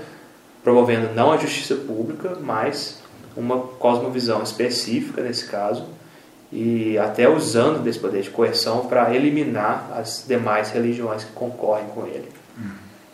promovendo 0.62 1.14
não 1.14 1.32
a 1.32 1.36
justiça 1.36 1.76
pública, 1.76 2.36
mas 2.40 3.00
uma 3.36 3.58
cosmovisão 3.58 4.42
específica 4.42 5.22
nesse 5.22 5.46
caso, 5.46 5.86
e 6.52 6.96
até 6.98 7.28
usando 7.28 7.82
desse 7.82 7.98
poder 7.98 8.22
de 8.22 8.30
coerção 8.30 8.86
para 8.86 9.14
eliminar 9.14 9.90
as 9.96 10.24
demais 10.26 10.70
religiões 10.70 11.24
que 11.24 11.32
concorrem 11.32 11.86
com 11.88 12.06
ele. 12.06 12.28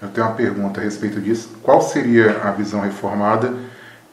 Eu 0.03 0.09
tenho 0.09 0.27
uma 0.27 0.35
pergunta 0.35 0.81
a 0.81 0.85
respeito 0.85 1.21
disso. 1.21 1.49
Qual 1.63 1.81
seria 1.81 2.41
a 2.43 2.51
visão 2.51 2.81
reformada, 2.81 3.55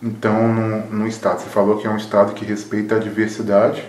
então, 0.01 0.48
no, 0.91 1.08
Estado? 1.08 1.41
Você 1.41 1.50
falou 1.50 1.79
que 1.79 1.88
é 1.88 1.89
um 1.89 1.98
Estado 1.98 2.34
que 2.34 2.46
respeita 2.46 2.96
a 2.96 3.00
diversidade, 3.00 3.84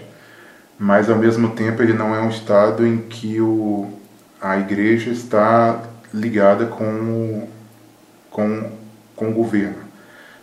mas 0.78 1.10
ao 1.10 1.18
mesmo 1.18 1.50
tempo 1.50 1.82
ele 1.82 1.92
não 1.92 2.14
é 2.14 2.20
um 2.22 2.30
Estado 2.30 2.86
em 2.86 2.96
que 2.96 3.38
o, 3.38 3.92
a 4.40 4.56
igreja 4.56 5.10
está 5.10 5.82
ligada 6.12 6.64
com, 6.64 7.46
com, 8.30 8.70
com 9.14 9.28
o 9.28 9.34
governo. 9.34 9.76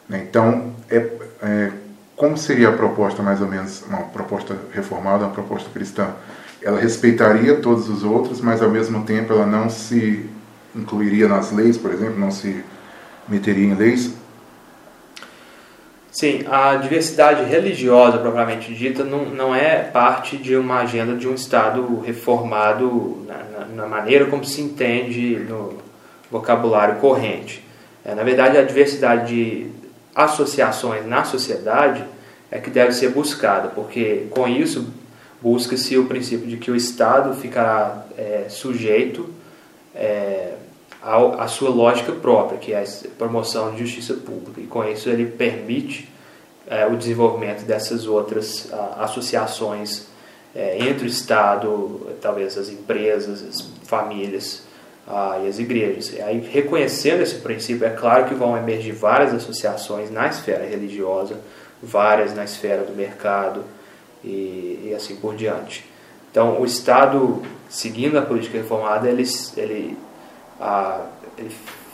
Né? 0.07 0.27
Então, 0.29 0.73
é, 0.91 1.09
é, 1.41 1.71
como 2.15 2.37
seria 2.37 2.69
a 2.69 2.73
proposta, 2.73 3.23
mais 3.23 3.41
ou 3.41 3.47
menos, 3.47 3.83
uma 3.89 4.03
proposta 4.03 4.55
reformada, 4.71 5.25
uma 5.25 5.33
proposta 5.33 5.71
cristã? 5.71 6.09
Ela 6.61 6.79
respeitaria 6.79 7.55
todos 7.55 7.89
os 7.89 8.03
outros, 8.03 8.41
mas 8.41 8.61
ao 8.61 8.69
mesmo 8.69 9.03
tempo 9.05 9.33
ela 9.33 9.45
não 9.45 9.71
se 9.71 10.37
incluiria 10.77 11.27
nas 11.27 11.51
leis, 11.51 11.77
por 11.77 11.91
exemplo, 11.91 12.19
não 12.19 12.31
se 12.31 12.63
meteria 13.27 13.65
em 13.65 13.74
leis? 13.74 14.13
Sim, 16.12 16.46
a 16.50 16.75
diversidade 16.75 17.43
religiosa, 17.43 18.17
propriamente 18.17 18.74
dita, 18.74 19.03
não, 19.03 19.25
não 19.25 19.53
é 19.53 19.84
parte 19.84 20.38
de 20.38 20.55
uma 20.55 20.79
agenda 20.79 21.15
de 21.15 21.27
um 21.27 21.36
Estado 21.36 22.00
reformado 22.00 23.24
na, 23.27 23.43
na, 23.43 23.65
na 23.67 23.88
maneira 23.88 24.25
como 24.25 24.43
se 24.43 24.62
entende 24.62 25.38
no 25.48 25.77
vocabulário 26.31 26.96
corrente. 26.96 27.63
É, 28.03 28.15
na 28.15 28.24
verdade, 28.24 28.57
a 28.57 28.63
diversidade 28.63 29.27
de 29.27 29.67
associações 30.15 31.05
na 31.05 31.24
sociedade 31.24 32.03
é 32.50 32.57
que 32.57 32.72
deve 32.72 32.93
ser 32.93 33.10
buscada, 33.10 33.67
porque 33.67 34.25
com 34.31 34.48
isso 34.48 34.88
busca-se 35.39 35.98
o 35.98 36.05
princípio 36.05 36.48
de 36.48 36.57
que 36.57 36.72
o 36.72 36.75
Estado 36.75 37.36
ficará 37.36 38.05
é, 38.17 38.46
sujeito 38.50 39.29
é, 39.93 40.53
a 41.01 41.47
sua 41.47 41.69
lógica 41.69 42.11
própria, 42.11 42.57
que 42.57 42.73
é 42.73 42.81
a 42.81 43.07
promoção 43.17 43.71
de 43.71 43.85
justiça 43.85 44.13
pública. 44.15 44.59
E 44.59 44.67
com 44.67 44.83
isso 44.83 45.09
ele 45.09 45.25
permite 45.25 46.09
é, 46.67 46.85
o 46.85 46.95
desenvolvimento 46.95 47.63
dessas 47.63 48.07
outras 48.07 48.71
a, 48.73 49.05
associações 49.05 50.07
é, 50.55 50.77
entre 50.79 51.05
o 51.05 51.07
Estado, 51.07 52.15
talvez 52.21 52.57
as 52.57 52.69
empresas, 52.69 53.43
as 53.43 53.61
famílias 53.87 54.63
a, 55.07 55.39
e 55.43 55.47
as 55.47 55.59
igrejas. 55.59 56.11
E 56.13 56.21
aí, 56.21 56.39
reconhecendo 56.39 57.21
esse 57.21 57.35
princípio, 57.35 57.85
é 57.85 57.91
claro 57.91 58.25
que 58.25 58.33
vão 58.33 58.57
emergir 58.57 58.93
várias 58.93 59.33
associações 59.33 60.11
na 60.11 60.27
esfera 60.27 60.65
religiosa, 60.65 61.39
várias 61.81 62.33
na 62.33 62.43
esfera 62.43 62.83
do 62.83 62.93
mercado 62.93 63.63
e, 64.23 64.89
e 64.89 64.93
assim 64.95 65.15
por 65.15 65.35
diante. 65.35 65.85
Então, 66.31 66.59
o 66.59 66.65
Estado, 66.65 67.41
seguindo 67.69 68.17
a 68.17 68.21
política 68.21 68.57
reformada, 68.57 69.09
ele, 69.09 69.23
ele 69.55 69.97
a, 70.59 71.05
ele 71.37 71.51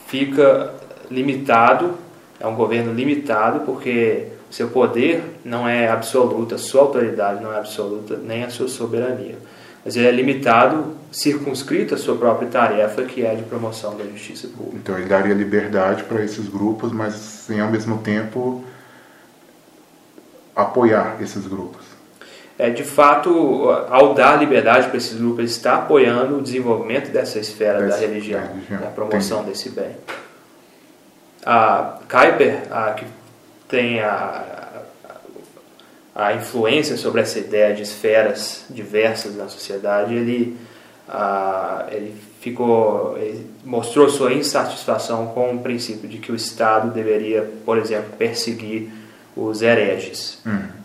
fica 0.07 0.73
limitado, 1.09 1.95
é 2.39 2.47
um 2.47 2.55
governo 2.55 2.93
limitado, 2.93 3.61
porque 3.61 4.27
o 4.49 4.53
seu 4.53 4.69
poder 4.69 5.23
não 5.43 5.67
é 5.67 5.89
absoluto, 5.89 6.55
a 6.55 6.57
sua 6.57 6.81
autoridade 6.81 7.41
não 7.41 7.53
é 7.53 7.57
absoluta, 7.57 8.17
nem 8.17 8.43
a 8.43 8.49
sua 8.49 8.67
soberania. 8.67 9.37
Mas 9.83 9.95
ele 9.97 10.07
é 10.07 10.11
limitado, 10.11 10.95
circunscrito 11.11 11.93
à 11.93 11.97
sua 11.97 12.15
própria 12.15 12.47
tarefa, 12.47 13.03
que 13.03 13.25
é 13.25 13.35
de 13.35 13.43
promoção 13.43 13.97
da 13.97 14.05
justiça 14.05 14.47
pública. 14.47 14.77
Então 14.77 14.97
ele 14.97 15.07
daria 15.07 15.33
liberdade 15.33 16.03
para 16.03 16.23
esses 16.23 16.47
grupos, 16.47 16.91
mas 16.91 17.13
sem 17.15 17.59
ao 17.59 17.69
mesmo 17.69 17.97
tempo 17.97 18.63
apoiar 20.55 21.17
esses 21.21 21.45
grupos 21.45 21.92
é, 22.63 22.69
de 22.69 22.85
fato, 22.85 23.69
ao 23.89 24.13
dar 24.13 24.39
liberdade 24.39 24.87
para 24.87 24.95
esses 24.95 25.17
grupos, 25.17 25.51
está 25.51 25.75
apoiando 25.75 26.37
o 26.37 26.41
desenvolvimento 26.41 27.11
dessa 27.11 27.37
esfera 27.37 27.81
Desse, 27.81 27.99
da 27.99 28.07
religião, 28.07 28.39
religião, 28.39 28.87
a 28.87 28.91
promoção 28.91 29.41
Entendi. 29.41 29.51
desse 29.51 29.69
bem. 29.71 29.97
A 31.45 31.99
Kuyper, 32.09 32.63
a, 32.71 32.91
que 32.91 33.05
tem 33.67 33.99
a, 33.99 34.81
a 36.15 36.33
influência 36.35 36.95
sobre 36.95 37.19
essa 37.19 37.37
ideia 37.37 37.75
de 37.75 37.81
esferas 37.81 38.63
diversas 38.69 39.35
na 39.35 39.49
sociedade, 39.49 40.13
ele, 40.13 40.57
a, 41.09 41.85
ele 41.91 42.15
ficou 42.39 43.17
ele 43.17 43.45
mostrou 43.65 44.07
sua 44.07 44.31
insatisfação 44.31 45.27
com 45.27 45.53
o 45.53 45.59
princípio 45.59 46.07
de 46.07 46.17
que 46.17 46.31
o 46.31 46.35
Estado 46.35 46.91
deveria, 46.91 47.41
por 47.65 47.77
exemplo, 47.77 48.13
perseguir 48.17 48.89
os 49.35 49.61
hereges. 49.61 50.39
Hum. 50.47 50.82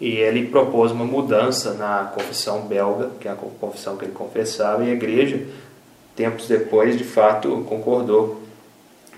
E 0.00 0.16
ele 0.16 0.48
propôs 0.48 0.92
uma 0.92 1.04
mudança 1.04 1.72
na 1.74 2.10
confissão 2.14 2.62
belga, 2.62 3.10
que 3.18 3.28
é 3.28 3.30
a 3.30 3.34
confissão 3.34 3.96
que 3.96 4.04
ele 4.04 4.12
confessava, 4.12 4.84
e 4.84 4.90
a 4.90 4.92
igreja, 4.92 5.46
tempos 6.14 6.46
depois, 6.46 6.98
de 6.98 7.04
fato, 7.04 7.64
concordou 7.68 8.42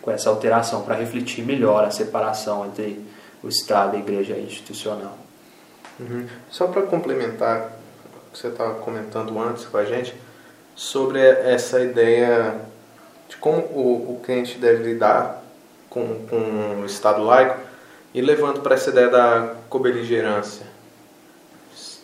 com 0.00 0.10
essa 0.10 0.30
alteração 0.30 0.82
para 0.82 0.94
refletir 0.94 1.44
melhor 1.44 1.84
a 1.84 1.90
separação 1.90 2.64
entre 2.66 3.04
o 3.42 3.48
Estado 3.48 3.94
e 3.94 3.96
a 3.96 4.00
igreja 4.00 4.38
institucional. 4.38 5.18
Uhum. 5.98 6.26
Só 6.48 6.68
para 6.68 6.82
complementar 6.82 7.72
o 8.28 8.32
que 8.32 8.38
você 8.38 8.48
estava 8.48 8.74
comentando 8.74 9.36
antes 9.40 9.64
com 9.64 9.76
a 9.76 9.84
gente, 9.84 10.14
sobre 10.76 11.20
essa 11.20 11.80
ideia 11.80 12.60
de 13.28 13.36
como 13.36 13.58
o, 13.58 14.14
o 14.14 14.20
crente 14.22 14.58
deve 14.58 14.84
lidar 14.84 15.42
com, 15.90 16.24
com 16.26 16.82
o 16.82 16.86
Estado 16.86 17.22
laico, 17.22 17.67
e 18.14 18.20
levando 18.20 18.60
para 18.60 18.74
essa 18.74 18.90
ideia 18.90 19.08
da 19.08 19.54
cobeligerância, 19.68 20.66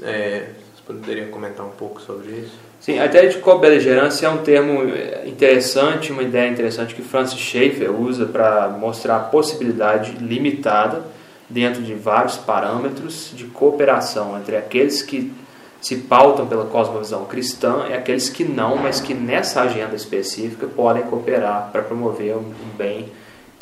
é, 0.03 0.49
vocês 0.75 0.81
poderiam 0.87 1.29
comentar 1.29 1.65
um 1.65 1.71
pouco 1.71 2.01
sobre 2.01 2.33
isso? 2.33 2.59
Sim, 2.81 2.99
a 2.99 3.07
ideia 3.07 3.31
de 3.31 3.39
cobeligerância 3.39 4.27
é 4.27 4.29
um 4.29 4.39
termo 4.39 4.83
interessante, 5.25 6.13
uma 6.13 6.23
ideia 6.23 6.51
interessante 6.51 6.95
que 6.95 7.01
Francis 7.01 7.39
Schaeffer 7.39 7.91
usa 7.91 8.27
para 8.27 8.69
mostrar 8.69 9.17
a 9.17 9.21
possibilidade 9.21 10.13
limitada, 10.19 11.03
dentro 11.49 11.83
de 11.83 11.95
vários 11.95 12.37
parâmetros, 12.37 13.31
de 13.35 13.45
cooperação 13.45 14.37
entre 14.39 14.57
aqueles 14.57 15.03
que 15.03 15.33
se 15.81 15.97
pautam 15.97 16.47
pela 16.47 16.65
cosmovisão 16.65 17.27
cristã 17.27 17.87
e 17.91 17.93
aqueles 17.93 18.29
que 18.31 18.45
não, 18.45 18.77
mas 18.77 19.01
que 19.01 19.13
nessa 19.13 19.63
agenda 19.63 19.95
específica 19.95 20.67
podem 20.67 21.03
cooperar 21.05 21.69
para 21.71 21.83
promover 21.83 22.37
um 22.37 22.53
bem 22.77 23.13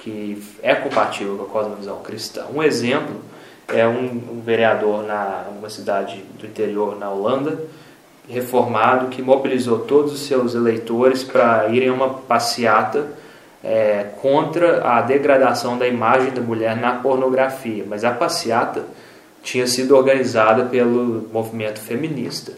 que 0.03 0.43
é 0.63 0.75
compatível 0.75 1.37
com 1.37 1.45
a 1.45 1.47
cosmovisão 1.47 2.01
cristã. 2.01 2.47
Um 2.53 2.61
exemplo 2.61 3.15
é 3.69 3.87
um, 3.87 4.21
um 4.33 4.43
vereador 4.45 5.05
na 5.05 5.45
uma 5.57 5.71
cidade 5.71 6.25
do 6.39 6.45
interior 6.45 6.99
na 6.99 7.09
Holanda, 7.09 7.61
reformado, 8.29 9.07
que 9.07 9.23
mobilizou 9.23 9.81
todos 9.81 10.13
os 10.13 10.21
seus 10.27 10.57
eleitores 10.57 11.23
para 11.23 11.69
irem 11.69 11.89
a 11.89 11.93
uma 11.93 12.09
passeata 12.15 13.07
é, 13.63 14.07
contra 14.21 14.85
a 14.85 15.03
degradação 15.03 15.79
da 15.79 15.87
imagem 15.87 16.33
da 16.33 16.41
mulher 16.41 16.77
na 16.77 16.95
pornografia. 16.97 17.85
Mas 17.89 18.03
a 18.03 18.11
passeata 18.11 18.85
tinha 19.41 19.69
sido 19.69 19.97
organizada 19.97 20.65
pelo 20.65 21.29
movimento 21.33 21.79
feminista. 21.79 22.53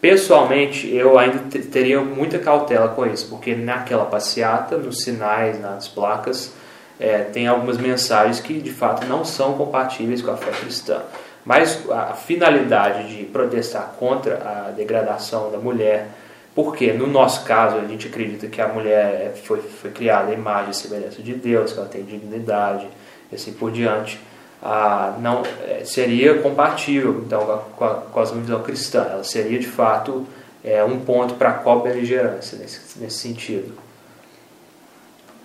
Pessoalmente, 0.00 0.92
eu 0.92 1.18
ainda 1.18 1.38
teria 1.70 2.00
muita 2.00 2.38
cautela 2.38 2.88
com 2.88 3.06
isso, 3.06 3.28
porque 3.28 3.54
naquela 3.54 4.06
passeata, 4.06 4.76
nos 4.76 5.02
sinais, 5.02 5.60
nas 5.60 5.86
placas, 5.86 6.52
é, 7.00 7.20
tem 7.22 7.46
algumas 7.46 7.78
mensagens 7.78 8.40
que 8.40 8.60
de 8.60 8.70
fato 8.70 9.06
não 9.06 9.24
são 9.24 9.54
compatíveis 9.54 10.20
com 10.20 10.30
a 10.30 10.36
fé 10.36 10.50
cristã. 10.50 11.00
Mas 11.42 11.90
a 11.90 12.12
finalidade 12.12 13.16
de 13.16 13.24
protestar 13.24 13.94
contra 13.98 14.34
a 14.36 14.70
degradação 14.70 15.50
da 15.50 15.56
mulher, 15.56 16.08
porque 16.54 16.92
no 16.92 17.06
nosso 17.06 17.44
caso 17.44 17.76
a 17.76 17.86
gente 17.86 18.08
acredita 18.08 18.46
que 18.46 18.60
a 18.60 18.68
mulher 18.68 19.34
foi, 19.44 19.62
foi 19.62 19.90
criada 19.90 20.30
à 20.30 20.34
imagem 20.34 20.72
e 20.72 20.74
semelhança 20.74 21.22
de 21.22 21.32
Deus, 21.32 21.72
que 21.72 21.78
ela 21.78 21.88
tem 21.88 22.04
dignidade 22.04 22.86
e 23.32 23.34
assim 23.34 23.54
por 23.54 23.72
diante. 23.72 24.20
ah, 24.62 25.16
não 25.20 25.42
é, 25.66 25.82
seria 25.86 26.38
compatível 26.42 27.22
então 27.24 27.64
com 27.74 27.84
a 27.84 27.94
cosmovisão 27.94 28.62
cristã. 28.62 29.06
Ela 29.10 29.24
seria 29.24 29.58
de 29.58 29.66
fato 29.66 30.26
é, 30.62 30.84
um 30.84 31.00
ponto 31.00 31.34
para 31.34 31.52
qual 31.54 31.80
beligerância 31.80 32.58
nesse, 32.58 32.98
nesse 32.98 33.16
sentido. 33.16 33.72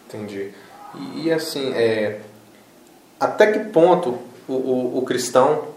Entendi. 0.08 0.52
E, 1.16 1.32
assim, 1.32 1.74
é, 1.74 2.22
até 3.20 3.52
que 3.52 3.60
ponto 3.72 4.20
o, 4.48 4.54
o, 4.54 4.98
o, 5.00 5.02
cristão 5.06 5.70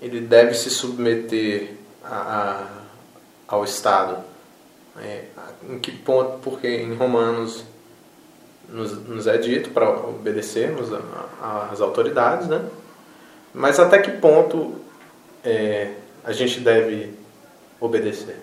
ele 0.00 0.20
deve 0.20 0.54
se 0.54 0.70
submeter 0.70 1.74
a, 2.04 2.16
a, 2.16 2.66
ao 3.48 3.64
Estado? 3.64 4.18
É, 4.98 5.24
em 5.68 5.78
que 5.78 5.90
ponto? 5.90 6.38
Porque 6.38 6.68
em 6.68 6.94
Romanos 6.94 7.64
nos, 8.68 8.92
nos 9.06 9.26
é 9.26 9.38
dito 9.38 9.70
para 9.70 9.88
obedecermos 9.88 10.88
às 11.70 11.80
autoridades, 11.80 12.46
né? 12.48 12.64
Mas 13.54 13.78
até 13.78 13.98
que 13.98 14.10
ponto 14.10 14.76
é, 15.44 15.92
a 16.24 16.32
gente 16.32 16.60
deve 16.60 17.14
obedecer? 17.80 18.36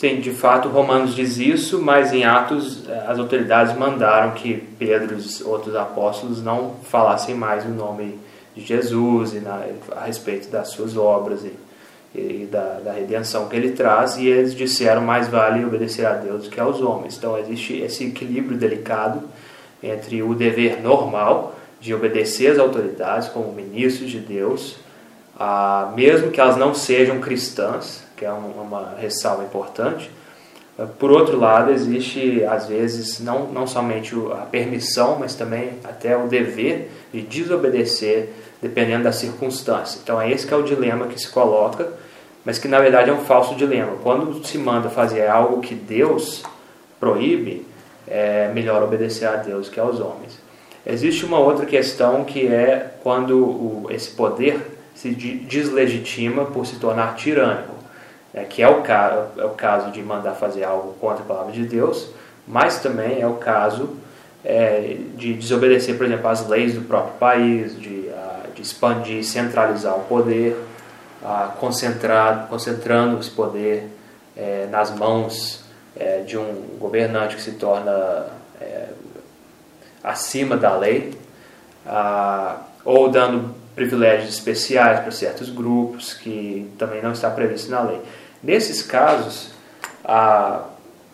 Sim, 0.00 0.18
de 0.18 0.30
fato, 0.30 0.66
Romanos 0.70 1.14
diz 1.14 1.36
isso, 1.36 1.78
mas 1.78 2.10
em 2.10 2.24
Atos 2.24 2.88
as 3.06 3.18
autoridades 3.18 3.76
mandaram 3.76 4.30
que 4.30 4.54
Pedro 4.78 5.12
e 5.12 5.18
os 5.18 5.42
outros 5.42 5.76
apóstolos 5.76 6.42
não 6.42 6.76
falassem 6.84 7.34
mais 7.34 7.66
o 7.66 7.68
nome 7.68 8.18
de 8.56 8.64
Jesus 8.64 9.34
e 9.34 9.40
na, 9.40 9.62
a 9.94 10.06
respeito 10.06 10.48
das 10.48 10.68
suas 10.68 10.96
obras 10.96 11.44
e, 11.44 11.52
e 12.18 12.48
da, 12.50 12.80
da, 12.82 12.92
redenção 12.92 13.46
que 13.46 13.54
ele 13.54 13.72
traz, 13.72 14.16
e 14.16 14.26
eles 14.26 14.54
disseram 14.54 15.02
mais 15.02 15.28
vale 15.28 15.62
obedecer 15.66 16.06
a 16.06 16.14
Deus 16.14 16.44
do 16.44 16.48
que 16.48 16.58
aos 16.58 16.80
homens. 16.80 17.18
Então 17.18 17.38
existe 17.38 17.76
esse 17.76 18.06
equilíbrio 18.06 18.56
delicado 18.56 19.24
entre 19.82 20.22
o 20.22 20.34
dever 20.34 20.80
normal 20.80 21.54
de 21.78 21.92
obedecer 21.92 22.52
às 22.52 22.58
autoridades 22.58 23.28
como 23.28 23.52
ministros 23.52 24.10
de 24.10 24.18
Deus, 24.18 24.76
ah, 25.38 25.92
mesmo 25.94 26.30
que 26.30 26.40
elas 26.40 26.56
não 26.56 26.72
sejam 26.72 27.20
cristãs, 27.20 28.08
que 28.20 28.26
é 28.26 28.30
uma 28.30 28.96
ressalva 28.98 29.44
importante. 29.44 30.10
Por 30.98 31.10
outro 31.10 31.38
lado, 31.38 31.72
existe 31.72 32.44
às 32.44 32.66
vezes 32.66 33.18
não, 33.18 33.46
não 33.46 33.66
somente 33.66 34.14
a 34.32 34.44
permissão, 34.44 35.16
mas 35.18 35.34
também 35.34 35.72
até 35.82 36.14
o 36.16 36.28
dever 36.28 36.90
de 37.12 37.22
desobedecer 37.22 38.28
dependendo 38.60 39.04
da 39.04 39.12
circunstância. 39.12 39.98
Então 40.02 40.20
é 40.20 40.30
esse 40.30 40.46
que 40.46 40.52
é 40.52 40.56
o 40.56 40.62
dilema 40.62 41.06
que 41.06 41.18
se 41.18 41.30
coloca, 41.30 41.88
mas 42.44 42.58
que 42.58 42.68
na 42.68 42.78
verdade 42.78 43.08
é 43.08 43.12
um 43.12 43.24
falso 43.24 43.54
dilema. 43.54 43.92
Quando 44.02 44.46
se 44.46 44.58
manda 44.58 44.90
fazer 44.90 45.26
algo 45.26 45.62
que 45.62 45.74
Deus 45.74 46.42
proíbe, 46.98 47.66
é 48.06 48.50
melhor 48.52 48.82
obedecer 48.82 49.26
a 49.26 49.36
Deus 49.36 49.70
que 49.70 49.80
aos 49.80 49.98
homens. 49.98 50.38
Existe 50.86 51.24
uma 51.24 51.38
outra 51.38 51.64
questão 51.64 52.24
que 52.24 52.46
é 52.46 52.96
quando 53.02 53.38
o, 53.38 53.86
esse 53.90 54.10
poder 54.10 54.78
se 54.94 55.10
deslegitima 55.10 56.44
por 56.44 56.66
se 56.66 56.76
tornar 56.76 57.16
tirânico, 57.16 57.79
né, 58.32 58.44
que 58.44 58.62
é 58.62 58.68
o, 58.68 58.82
é 59.38 59.44
o 59.44 59.50
caso 59.50 59.90
de 59.90 60.02
mandar 60.02 60.32
fazer 60.32 60.64
algo 60.64 60.94
contra 61.00 61.22
a 61.22 61.26
palavra 61.26 61.52
de 61.52 61.64
Deus, 61.64 62.10
mas 62.46 62.80
também 62.80 63.20
é 63.20 63.26
o 63.26 63.34
caso 63.34 63.96
é, 64.44 64.96
de 65.16 65.34
desobedecer, 65.34 65.96
por 65.96 66.06
exemplo, 66.06 66.28
às 66.28 66.46
leis 66.46 66.74
do 66.74 66.82
próprio 66.82 67.14
país, 67.14 67.78
de, 67.78 68.08
uh, 68.08 68.52
de 68.54 68.62
expandir, 68.62 69.22
centralizar 69.24 69.96
o 69.96 70.00
poder, 70.04 70.56
uh, 71.22 71.52
concentrar, 71.58 72.46
concentrando 72.48 73.20
esse 73.20 73.30
poder 73.30 73.86
é, 74.36 74.66
nas 74.70 74.90
mãos 74.90 75.64
é, 75.96 76.20
de 76.20 76.38
um 76.38 76.78
governante 76.78 77.36
que 77.36 77.42
se 77.42 77.52
torna 77.52 78.26
é, 78.60 78.88
acima 80.02 80.56
da 80.56 80.76
lei, 80.76 81.12
ah, 81.86 82.56
ou 82.84 83.10
dando 83.10 83.54
privilégios 83.74 84.30
especiais 84.30 85.00
para 85.00 85.10
certos 85.10 85.50
grupos 85.50 86.14
que 86.14 86.70
também 86.78 87.02
não 87.02 87.12
está 87.12 87.30
previsto 87.30 87.70
na 87.70 87.82
lei. 87.82 88.00
Nesses 88.42 88.82
casos, 88.82 89.50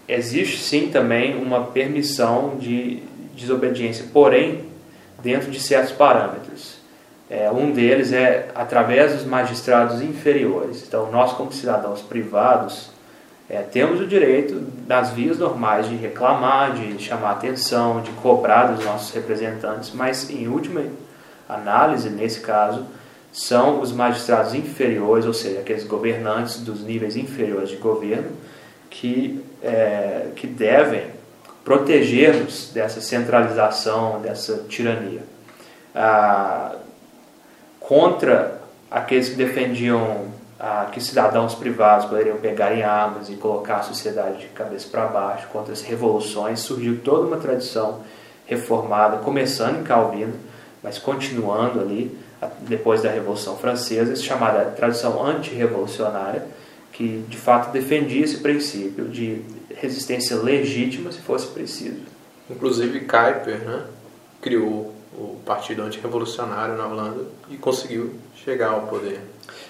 existe 0.09 0.59
sim 0.59 0.91
também 0.91 1.37
uma 1.41 1.65
permissão 1.67 2.57
de 2.57 3.03
desobediência, 3.35 4.07
porém 4.12 4.65
dentro 5.23 5.51
de 5.51 5.61
certos 5.61 5.93
parâmetros. 5.93 6.77
É, 7.29 7.51
um 7.51 7.73
deles 7.73 8.12
é 8.12 8.49
através 8.55 9.12
dos 9.12 9.25
magistrados 9.25 10.01
inferiores. 10.01 10.85
Então, 10.87 11.11
nós, 11.11 11.33
como 11.33 11.53
cidadãos 11.53 12.01
privados, 12.01 12.91
é, 13.51 13.62
temos 13.62 14.01
o 14.01 14.07
direito, 14.07 14.61
das 14.87 15.11
vias 15.11 15.39
normais, 15.39 15.89
de 15.89 15.97
reclamar, 15.97 16.75
de 16.75 17.03
chamar 17.03 17.33
atenção, 17.33 18.01
de 18.01 18.11
cobrar 18.12 18.67
dos 18.67 18.85
nossos 18.85 19.12
representantes, 19.12 19.91
mas, 19.93 20.31
em 20.31 20.47
última 20.47 20.85
análise, 21.49 22.09
nesse 22.11 22.41
caso, 22.41 22.87
são 23.37 23.83
os 23.83 23.92
magistrados 23.92 24.55
inferiores, 24.55 25.27
ou 25.27 25.35
seja, 25.35 25.61
aqueles 25.61 25.85
governantes 25.85 26.61
dos 26.61 26.81
níveis 26.81 27.18
inferiores 27.18 27.68
de 27.68 27.77
governo, 27.77 28.31
que, 28.88 29.44
é, 29.62 30.29
que 30.35 30.46
devem 30.46 31.11
proteger-nos 31.62 32.70
dessa 32.72 32.99
centralização, 33.03 34.22
dessa 34.22 34.64
tirania. 34.70 35.22
Ah, 35.94 36.77
contra 37.79 38.59
aqueles 38.90 39.29
que 39.29 39.35
defendiam 39.35 40.29
ah, 40.59 40.88
que 40.90 40.99
cidadãos 40.99 41.55
privados 41.55 42.07
poderiam 42.07 42.38
pegar 42.38 42.75
em 42.75 42.83
armas 42.83 43.29
e 43.29 43.35
colocar 43.35 43.77
a 43.77 43.83
sociedade 43.83 44.38
de 44.38 44.46
cabeça 44.46 44.88
para 44.90 45.09
baixo 45.09 45.46
contra 45.49 45.75
as 45.75 45.83
revoluções, 45.83 46.61
surgiu 46.61 47.03
toda 47.05 47.27
uma 47.27 47.37
tradição 47.37 48.01
reformada, 48.46 49.18
começando 49.18 49.81
em 49.81 49.83
Calvino, 49.83 50.33
mas 50.83 50.99
continuando 50.99 51.81
ali 51.81 52.25
depois 52.61 53.03
da 53.03 53.11
Revolução 53.11 53.57
Francesa, 53.57 54.14
chamada 54.16 54.64
tradição 54.66 55.25
antirrevolucionária, 55.25 56.44
que 56.92 57.25
de 57.29 57.37
fato 57.37 57.72
defendia 57.72 58.25
esse 58.25 58.38
princípio 58.38 59.07
de 59.09 59.42
resistência 59.75 60.37
legítima 60.37 61.12
se 61.12 61.20
fosse 61.20 61.46
preciso. 61.49 62.01
Inclusive 62.49 63.01
Kuyper 63.01 63.59
né, 63.64 63.85
criou 64.40 64.94
o 65.12 65.37
Partido 65.44 65.83
Antirrevolucionário 65.83 66.77
na 66.77 66.87
Holanda 66.87 67.25
e 67.51 67.57
conseguiu 67.57 68.14
chegar 68.35 68.68
ao 68.68 68.83
poder. 68.83 69.20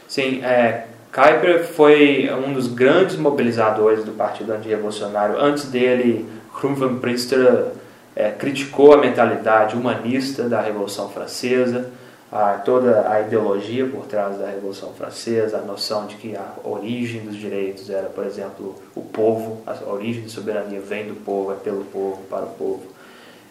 Sim, 0.08 0.44
é, 0.44 0.86
Kuyper 1.12 1.64
foi 1.64 2.30
um 2.32 2.52
dos 2.52 2.66
grandes 2.66 3.16
mobilizadores 3.16 4.04
do 4.04 4.12
Partido 4.12 4.52
Antirrevolucionário. 4.52 5.40
Antes 5.40 5.64
dele, 5.64 6.28
Krum 6.54 6.74
van 6.74 6.96
Prinster 6.96 7.68
é, 8.14 8.30
criticou 8.30 8.92
a 8.92 8.98
mentalidade 8.98 9.76
humanista 9.76 10.48
da 10.48 10.60
Revolução 10.60 11.08
Francesa, 11.08 11.90
a, 12.30 12.54
toda 12.54 13.08
a 13.10 13.20
ideologia 13.20 13.86
por 13.86 14.06
trás 14.06 14.38
da 14.38 14.46
Revolução 14.46 14.92
Francesa, 14.92 15.58
a 15.58 15.62
noção 15.62 16.06
de 16.06 16.16
que 16.16 16.36
a 16.36 16.54
origem 16.64 17.22
dos 17.22 17.36
direitos 17.36 17.88
era, 17.88 18.08
por 18.08 18.24
exemplo, 18.26 18.74
o 18.94 19.02
povo, 19.02 19.62
a 19.66 19.90
origem 19.90 20.22
da 20.24 20.28
soberania 20.28 20.80
vem 20.80 21.06
do 21.06 21.14
povo, 21.14 21.52
é 21.52 21.56
pelo 21.56 21.84
povo, 21.84 22.22
para 22.28 22.44
o 22.44 22.50
povo. 22.50 22.82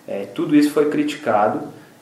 É, 0.07 0.25
tudo 0.25 0.55
isso 0.55 0.71
foi 0.71 0.89
criticado, 0.89 1.61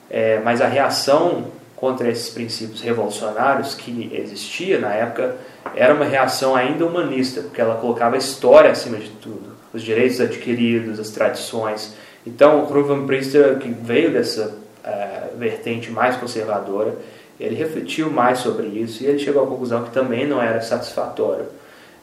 é, 0.10 0.40
mas 0.40 0.62
a 0.62 0.68
reação 0.68 1.46
contra 1.76 2.10
esses 2.10 2.30
princípios 2.30 2.82
revolucionários 2.82 3.76
que 3.76 4.10
existia 4.14 4.80
na 4.80 4.94
época 4.94 5.36
era 5.76 5.94
uma 5.94 6.06
reação 6.06 6.56
ainda 6.56 6.86
humanista, 6.86 7.42
porque 7.42 7.62
ela 7.62 7.76
colocava 7.76 8.16
a 8.16 8.18
história 8.18 8.72
acima 8.72 8.98
de 8.98 9.10
tudo, 9.10 9.54
os 9.74 9.82
direitos 9.82 10.20
adquiridos, 10.20 11.00
as 11.00 11.10
tradições. 11.10 11.94
Então, 12.26 12.64
o 12.64 12.66
Ruven 12.66 13.06
Priester, 13.06 13.58
que 13.60 13.70
veio 13.70 14.12
dessa 14.12 14.63
uh, 14.86 15.38
vertente 15.38 15.90
mais 15.92 16.16
conservadora, 16.18 16.96
ele 17.40 17.56
refletiu 17.56 18.10
mais 18.10 18.40
sobre 18.40 18.68
isso 18.68 19.04
e 19.04 19.08
ele 19.08 19.20
chegou 19.20 19.44
à 19.44 19.48
conclusão 19.48 19.84
que 19.84 19.92
também 19.92 20.28
não 20.28 20.42
era 20.42 20.62
satisfatório. 20.62 21.46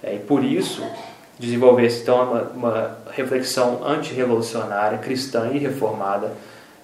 É, 0.03 0.14
e 0.14 0.19
por 0.19 0.43
isso 0.43 0.83
desenvolveu-se 1.38 2.03
então 2.03 2.23
uma, 2.23 2.43
uma 2.43 2.99
reflexão 3.12 3.85
antirrevolucionária, 3.85 4.99
cristã 4.99 5.51
e 5.53 5.59
reformada, 5.59 6.33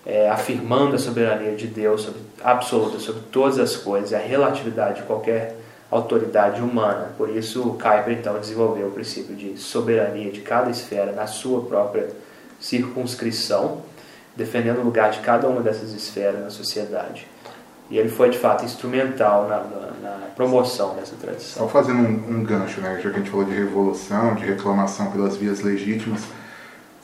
é, 0.05 0.31
afirmando 0.31 0.95
a 0.95 0.99
soberania 0.99 1.57
de 1.57 1.67
Deus 1.67 2.03
sobre, 2.03 2.21
absoluta 2.43 2.99
sobre 2.99 3.23
todas 3.33 3.59
as 3.59 3.77
coisas, 3.77 4.13
a 4.13 4.19
relatividade 4.19 5.01
de 5.01 5.07
qualquer 5.07 5.57
autoridade 5.91 6.61
humana. 6.61 7.11
Por 7.19 7.29
isso, 7.31 7.63
Kuyper 7.81 8.13
então 8.13 8.39
desenvolveu 8.39 8.89
o 8.89 8.93
princípio 8.93 9.35
de 9.35 9.59
soberania 9.59 10.31
de 10.31 10.41
cada 10.41 10.71
esfera 10.71 11.13
na 11.13 11.27
sua 11.27 11.63
própria 11.63 12.09
circunscrição, 12.61 13.83
defendendo 14.37 14.79
o 14.79 14.85
lugar 14.85 15.11
de 15.11 15.21
cada 15.21 15.49
uma 15.49 15.61
dessas 15.61 15.93
esferas 15.93 16.43
na 16.43 16.51
sociedade. 16.51 17.27
E 17.89 17.99
ele 17.99 18.09
foi 18.09 18.31
de 18.31 18.39
fato 18.39 18.65
instrumental 18.65 19.49
na, 19.49 19.59
na, 19.59 19.91
na 20.03 20.27
promoção 20.35 20.95
dessa 20.95 21.15
tradição. 21.17 21.63
Só 21.63 21.69
fazendo 21.69 22.01
um, 22.01 22.39
um 22.39 22.45
gancho, 22.45 22.81
né? 22.81 23.01
já 23.03 23.11
que 23.11 23.17
a 23.17 23.19
gente 23.19 23.31
falou 23.31 23.47
de 23.47 23.55
revolução, 23.55 24.35
de 24.35 24.45
reclamação 24.45 25.11
pelas 25.11 25.37
vias 25.37 25.61
legítimas 25.61 26.23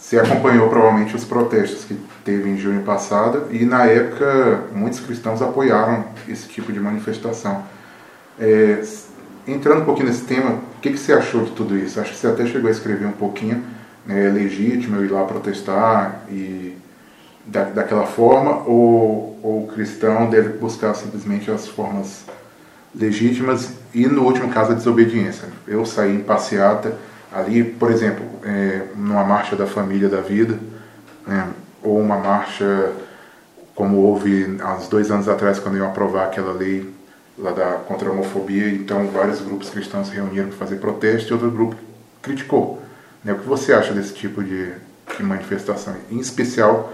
você 0.02 0.18
acompanhou 0.18 0.68
provavelmente 0.68 1.14
os 1.14 1.24
protestos 1.24 1.84
que 1.84 1.96
teve 2.24 2.50
em 2.50 2.58
junho 2.58 2.82
passado 2.82 3.46
e 3.52 3.64
na 3.64 3.86
época 3.86 4.64
muitos 4.74 4.98
cristãos 4.98 5.40
apoiaram 5.40 6.06
esse 6.28 6.48
tipo 6.48 6.72
de 6.72 6.80
manifestação. 6.80 7.62
É, 8.36 8.82
entrando 9.46 9.82
um 9.82 9.84
pouquinho 9.84 10.08
nesse 10.08 10.24
tema, 10.24 10.50
o 10.50 10.80
que, 10.80 10.90
que, 10.90 10.98
você 10.98 11.12
achou 11.12 11.44
de 11.44 11.52
tudo 11.52 11.78
isso? 11.78 12.00
Acho 12.00 12.10
que 12.10 12.16
você 12.16 12.26
até 12.26 12.44
chegou 12.46 12.66
a 12.66 12.72
escrever 12.72 13.06
um 13.06 13.12
pouquinho, 13.12 13.62
né, 14.04 14.28
legítimo 14.28 14.96
eu 14.96 15.04
ir 15.04 15.08
lá 15.08 15.22
protestar 15.22 16.24
e 16.28 16.76
da, 17.44 17.64
daquela 17.64 18.07
forma 18.07 18.62
ou, 18.66 19.38
ou 19.42 19.64
o 19.64 19.66
cristão 19.66 20.31
deve 20.31 20.50
buscar 20.50 20.94
simplesmente 20.94 21.50
as 21.50 21.66
formas 21.66 22.24
legítimas 22.94 23.72
e 23.94 24.07
no 24.07 24.22
último 24.24 24.50
caso 24.50 24.72
a 24.72 24.74
desobediência. 24.74 25.48
Eu 25.66 25.85
saí 25.85 26.14
em 26.16 26.20
passeata 26.20 26.96
ali, 27.33 27.64
por 27.64 27.90
exemplo, 27.90 28.24
é, 28.44 28.83
numa 28.94 29.24
marcha 29.24 29.57
da 29.57 29.66
família 29.66 30.09
da 30.09 30.20
vida, 30.20 30.59
é, 31.26 31.44
ou 31.83 31.98
uma 31.98 32.18
marcha 32.18 32.92
como 33.74 33.98
houve 33.98 34.59
há 34.61 34.74
uns 34.74 34.88
dois 34.88 35.11
anos 35.11 35.28
atrás 35.28 35.59
quando 35.59 35.76
eu 35.76 35.87
aprovar 35.87 36.26
aquela 36.26 36.52
lei 36.52 36.92
lá 37.38 37.52
da 37.52 37.72
contra 37.88 38.09
a 38.09 38.12
homofobia, 38.12 38.68
então 38.68 39.09
vários 39.09 39.40
grupos 39.40 39.70
cristãos 39.70 40.09
se 40.09 40.14
reuniram 40.14 40.48
para 40.48 40.59
fazer 40.59 40.76
protesto 40.76 41.31
e 41.31 41.33
outro 41.33 41.50
grupo 41.50 41.76
criticou. 42.20 42.83
Né? 43.24 43.33
O 43.33 43.38
que 43.38 43.48
você 43.48 43.72
acha 43.72 43.94
desse 43.94 44.12
tipo 44.12 44.44
de, 44.44 44.70
de 45.16 45.22
manifestação, 45.22 45.94
em 46.11 46.18
especial 46.18 46.92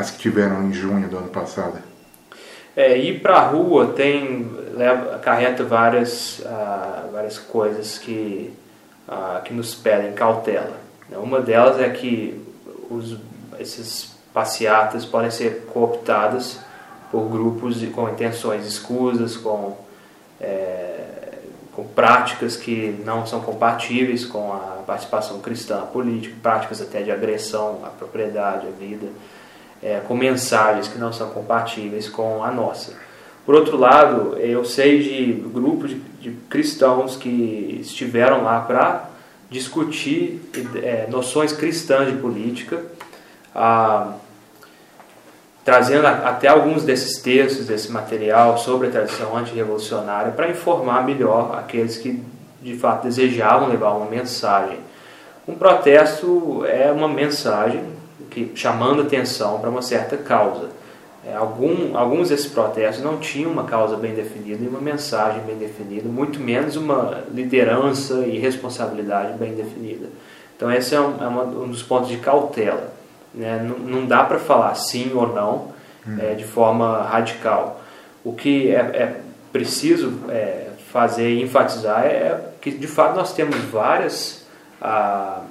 as 0.00 0.10
que 0.10 0.18
tiveram 0.18 0.64
em 0.64 0.72
junho 0.72 1.08
do 1.08 1.18
ano 1.18 1.28
passado? 1.28 1.78
É, 2.74 2.96
ir 2.96 3.20
para 3.20 3.36
a 3.36 3.48
rua 3.48 3.88
tem 3.88 4.50
leva 4.74 5.16
acarreta 5.16 5.64
várias 5.64 6.38
uh, 6.38 7.10
várias 7.12 7.38
coisas 7.38 7.98
que 7.98 8.52
uh, 9.08 9.42
que 9.42 9.52
nos 9.52 9.74
pedem 9.74 10.12
cautela. 10.12 10.76
Né? 11.08 11.18
Uma 11.18 11.40
delas 11.40 11.80
é 11.80 11.88
que 11.90 12.40
os, 12.88 13.16
esses 13.58 14.14
passeatas 14.32 15.04
podem 15.04 15.30
ser 15.30 15.66
cooptadas 15.72 16.60
por 17.10 17.28
grupos 17.28 17.84
com 17.86 18.08
intenções 18.08 18.64
escusas, 18.66 19.36
com 19.36 19.76
é, 20.40 21.00
com 21.72 21.84
práticas 21.84 22.56
que 22.56 22.98
não 23.04 23.26
são 23.26 23.40
compatíveis 23.40 24.24
com 24.24 24.52
a 24.52 24.82
participação 24.86 25.40
cristã 25.40 25.82
política, 25.86 26.34
práticas 26.42 26.80
até 26.80 27.02
de 27.02 27.10
agressão 27.10 27.80
à 27.84 27.88
propriedade, 27.88 28.66
à 28.66 28.70
vida 28.70 29.08
é, 29.82 30.00
com 30.00 30.14
mensagens 30.14 30.88
que 30.88 30.98
não 30.98 31.12
são 31.12 31.30
compatíveis 31.30 32.08
com 32.08 32.42
a 32.42 32.50
nossa. 32.50 32.94
Por 33.46 33.54
outro 33.54 33.76
lado, 33.76 34.36
eu 34.38 34.64
sei 34.64 35.02
de 35.02 35.32
grupos 35.32 35.90
de, 35.90 35.96
de 36.20 36.30
cristãos 36.48 37.16
que 37.16 37.78
estiveram 37.80 38.44
lá 38.44 38.60
para 38.60 39.10
discutir 39.50 40.40
é, 40.82 41.06
noções 41.10 41.52
cristãs 41.52 42.08
de 42.08 42.16
política, 42.18 42.80
trazendo 45.64 46.06
até 46.06 46.46
alguns 46.46 46.84
desses 46.84 47.18
textos, 47.18 47.66
desse 47.66 47.90
material 47.90 48.56
sobre 48.58 48.86
a 48.86 48.90
tradição 48.90 49.36
antirrevolucionária 49.36 50.30
para 50.32 50.48
informar 50.48 51.04
melhor 51.04 51.58
aqueles 51.58 51.96
que 51.96 52.22
de 52.62 52.76
fato 52.76 53.04
desejavam 53.04 53.68
levar 53.68 53.92
uma 53.92 54.06
mensagem. 54.06 54.78
Um 55.48 55.54
protesto 55.54 56.64
é 56.66 56.92
uma 56.92 57.08
mensagem 57.08 57.82
que, 58.30 58.52
chamando 58.54 59.02
atenção 59.02 59.58
para 59.60 59.68
uma 59.68 59.82
certa 59.82 60.16
causa. 60.16 60.68
É, 61.26 61.34
algum, 61.34 61.96
alguns 61.96 62.30
desses 62.30 62.46
protestos 62.46 63.04
não 63.04 63.18
tinham 63.18 63.50
uma 63.50 63.64
causa 63.64 63.96
bem 63.96 64.14
definida 64.14 64.64
e 64.64 64.68
uma 64.68 64.80
mensagem 64.80 65.42
bem 65.42 65.56
definida, 65.56 66.08
muito 66.08 66.40
menos 66.40 66.76
uma 66.76 67.24
liderança 67.30 68.26
e 68.26 68.38
responsabilidade 68.38 69.36
bem 69.36 69.54
definida. 69.54 70.08
Então, 70.56 70.72
esse 70.72 70.94
é 70.94 71.00
um, 71.00 71.22
é 71.22 71.26
uma, 71.26 71.42
um 71.42 71.68
dos 71.68 71.82
pontos 71.82 72.08
de 72.08 72.16
cautela. 72.16 72.92
Né? 73.34 73.62
Não, 73.62 73.78
não 73.78 74.06
dá 74.06 74.24
para 74.24 74.38
falar 74.38 74.74
sim 74.74 75.12
ou 75.14 75.26
não 75.26 75.72
hum. 76.06 76.18
é, 76.18 76.34
de 76.34 76.44
forma 76.44 77.02
radical. 77.02 77.80
O 78.24 78.32
que 78.32 78.70
é, 78.70 78.78
é 78.78 79.20
preciso 79.52 80.20
é, 80.28 80.68
fazer 80.92 81.30
e 81.30 81.42
enfatizar 81.42 82.04
é 82.04 82.40
que, 82.60 82.70
de 82.70 82.86
fato, 82.86 83.16
nós 83.16 83.32
temos 83.32 83.56
várias. 83.56 84.46
Ah, 84.80 85.42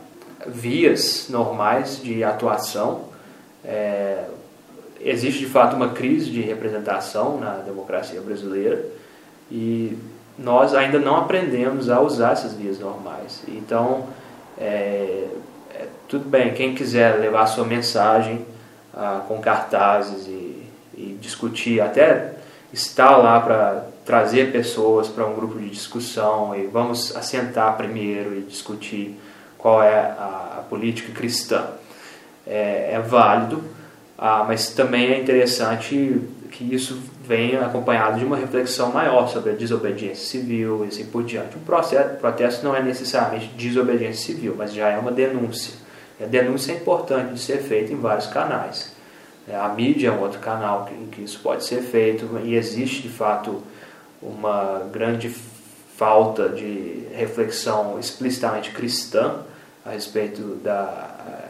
vias 0.47 1.27
normais 1.29 2.01
de 2.01 2.23
atuação. 2.23 3.05
É, 3.63 4.25
existe 4.99 5.39
de 5.39 5.45
fato 5.45 5.75
uma 5.75 5.89
crise 5.89 6.29
de 6.29 6.41
representação 6.41 7.39
na 7.39 7.55
democracia 7.55 8.21
brasileira 8.21 8.85
e 9.51 9.97
nós 10.37 10.73
ainda 10.73 10.99
não 10.99 11.17
aprendemos 11.17 11.89
a 11.89 11.99
usar 11.99 12.33
essas 12.33 12.53
vias 12.53 12.79
normais. 12.79 13.43
Então, 13.47 14.07
é, 14.57 15.27
é, 15.73 15.87
tudo 16.07 16.29
bem, 16.29 16.53
quem 16.53 16.73
quiser 16.73 17.19
levar 17.19 17.45
sua 17.47 17.65
mensagem 17.65 18.45
ah, 18.93 19.21
com 19.27 19.39
cartazes 19.39 20.27
e, 20.27 20.63
e 20.95 21.17
discutir, 21.19 21.81
até 21.81 22.33
estar 22.71 23.17
lá 23.17 23.39
para 23.39 23.85
trazer 24.05 24.51
pessoas 24.51 25.07
para 25.07 25.25
um 25.25 25.35
grupo 25.35 25.59
de 25.59 25.69
discussão 25.69 26.55
e 26.55 26.65
vamos 26.65 27.15
assentar 27.15 27.77
primeiro 27.77 28.35
e 28.35 28.41
discutir 28.41 29.19
qual 29.59 29.83
é 29.83 29.93
a, 29.93 30.55
a 30.57 30.61
política 30.67 31.11
cristã. 31.13 31.67
É, 32.47 32.93
é 32.93 32.99
válido, 32.99 33.63
ah, 34.17 34.43
mas 34.47 34.71
também 34.71 35.11
é 35.11 35.19
interessante 35.19 36.19
que 36.51 36.73
isso 36.73 36.99
venha 37.23 37.63
acompanhado 37.63 38.17
de 38.17 38.25
uma 38.25 38.35
reflexão 38.35 38.91
maior 38.91 39.27
sobre 39.27 39.51
a 39.51 39.53
desobediência 39.53 40.25
civil 40.25 40.83
e 40.83 40.87
assim 40.87 41.05
por 41.05 41.23
diante. 41.23 41.55
Um 41.55 41.61
processo, 41.61 42.17
protesto 42.17 42.65
não 42.65 42.75
é 42.75 42.81
necessariamente 42.81 43.49
desobediência 43.49 44.33
civil, 44.33 44.55
mas 44.57 44.73
já 44.73 44.89
é 44.89 44.97
uma 44.97 45.11
denúncia. 45.11 45.75
E 46.19 46.23
a 46.23 46.27
denúncia 46.27 46.71
é 46.71 46.75
importante 46.75 47.33
de 47.33 47.39
ser 47.39 47.59
feita 47.59 47.93
em 47.93 47.97
vários 47.97 48.25
canais. 48.25 48.95
É, 49.47 49.55
a 49.55 49.69
mídia 49.69 50.07
é 50.07 50.11
um 50.11 50.21
outro 50.21 50.39
canal 50.39 50.89
em 50.91 51.05
que 51.05 51.21
isso 51.21 51.39
pode 51.41 51.63
ser 51.63 51.81
feito 51.81 52.27
e 52.43 52.55
existe 52.55 53.03
de 53.03 53.09
fato 53.09 53.61
uma 54.21 54.87
grande 54.91 55.29
falta 55.95 56.49
de 56.49 57.07
reflexão 57.13 57.99
explicitamente 57.99 58.71
cristã 58.71 59.41
a 59.85 59.91
respeito 59.91 60.55
da, 60.63 61.49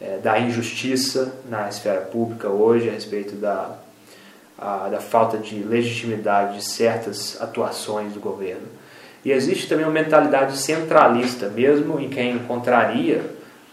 é, 0.00 0.18
da 0.18 0.38
injustiça 0.38 1.34
na 1.48 1.68
esfera 1.68 2.00
pública 2.02 2.48
hoje, 2.48 2.88
a 2.88 2.92
respeito 2.92 3.34
da, 3.36 3.76
a, 4.58 4.88
da 4.88 5.00
falta 5.00 5.38
de 5.38 5.62
legitimidade 5.62 6.56
de 6.56 6.64
certas 6.64 7.40
atuações 7.40 8.12
do 8.12 8.20
governo. 8.20 8.66
E 9.24 9.32
existe 9.32 9.68
também 9.68 9.84
uma 9.84 9.92
mentalidade 9.92 10.56
centralista, 10.56 11.48
mesmo 11.48 12.00
em 12.00 12.08
quem 12.08 12.38
contraria 12.40 13.22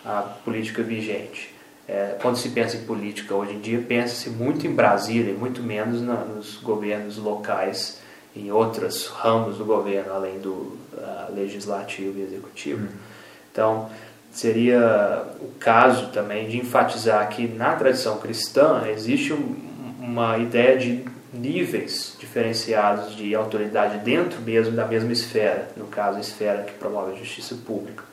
a 0.04 0.21
política 0.21 0.82
vigente. 0.84 1.54
É, 1.88 2.17
quando 2.19 2.38
se 2.38 2.50
pensa 2.50 2.78
em 2.78 2.84
política 2.84 3.36
hoje 3.36 3.54
em 3.54 3.60
dia, 3.60 3.84
pensa-se 3.88 4.30
muito 4.30 4.65
em 4.65 4.74
Brasília 4.74 5.32
e 5.32 5.36
muito 5.36 5.62
menos 5.62 6.02
na, 6.02 6.15
nos 6.15 6.58
governos 6.58 7.17
locais 7.17 8.00
em 8.36 8.52
outros 8.52 9.06
ramos 9.08 9.58
do 9.58 9.65
governo, 9.65 10.13
além 10.13 10.39
do 10.39 10.50
uh, 10.50 11.34
legislativo 11.34 12.19
e 12.19 12.24
executivo. 12.24 12.82
Uhum. 12.82 13.14
Então, 13.56 13.89
seria 14.34 15.24
o 15.39 15.48
caso 15.58 16.08
também 16.08 16.50
de 16.50 16.58
enfatizar 16.58 17.30
que 17.30 17.48
na 17.48 17.74
tradição 17.74 18.18
cristã 18.18 18.84
existe 18.89 19.32
um, 19.32 19.56
uma 19.98 20.38
ideia 20.38 20.78
de 20.78 21.06
níveis 21.32 22.18
diferenciados 22.20 23.15
de 23.15 23.34
autoridade 23.34 24.00
dentro 24.00 24.41
mesmo 24.41 24.76
da 24.76 24.86
mesma 24.86 25.13
esfera, 25.13 25.70
no 25.78 25.86
caso 25.86 26.18
a 26.18 26.20
esfera 26.20 26.63
que 26.63 26.74
promove 26.74 27.13
a 27.13 27.15
justiça 27.15 27.56
pública. 27.65 28.04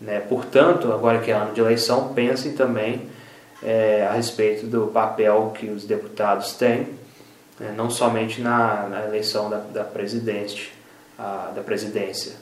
Né? 0.00 0.18
Portanto, 0.18 0.92
agora 0.92 1.20
que 1.20 1.30
é 1.30 1.34
ano 1.34 1.54
de 1.54 1.60
eleição, 1.60 2.12
pensem 2.12 2.54
também 2.54 3.02
é, 3.62 4.04
a 4.10 4.14
respeito 4.14 4.66
do 4.66 4.88
papel 4.88 5.52
que 5.56 5.66
os 5.66 5.84
deputados 5.84 6.54
têm 6.54 6.88
né, 7.60 7.72
não 7.76 7.88
somente 7.88 8.40
na, 8.40 8.88
na 8.88 9.04
eleição 9.04 9.48
da, 9.48 9.58
da, 9.58 9.84
presidente, 9.84 10.72
a, 11.16 11.52
da 11.54 11.62
presidência. 11.62 12.41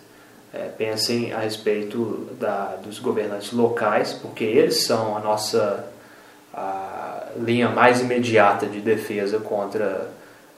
É, 0.53 0.69
pensem 0.77 1.33
a 1.33 1.39
respeito 1.39 2.29
da, 2.41 2.77
dos 2.83 2.99
governantes 2.99 3.53
locais, 3.53 4.13
porque 4.13 4.43
eles 4.43 4.83
são 4.83 5.17
a 5.17 5.21
nossa 5.21 5.89
a 6.53 7.29
linha 7.37 7.69
mais 7.69 8.01
imediata 8.01 8.67
de 8.67 8.81
defesa 8.81 9.39
contra 9.39 10.11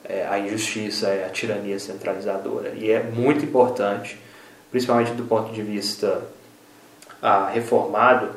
é, 0.05 0.27
a 0.27 0.39
injustiça 0.39 1.15
e 1.15 1.25
a 1.25 1.29
tirania 1.29 1.79
centralizadora. 1.79 2.71
E 2.71 2.91
é 2.91 3.03
muito 3.03 3.45
importante, 3.45 4.19
principalmente 4.71 5.13
do 5.13 5.25
ponto 5.25 5.53
de 5.53 5.63
vista 5.63 6.23
a, 7.21 7.49
reformado, 7.49 8.31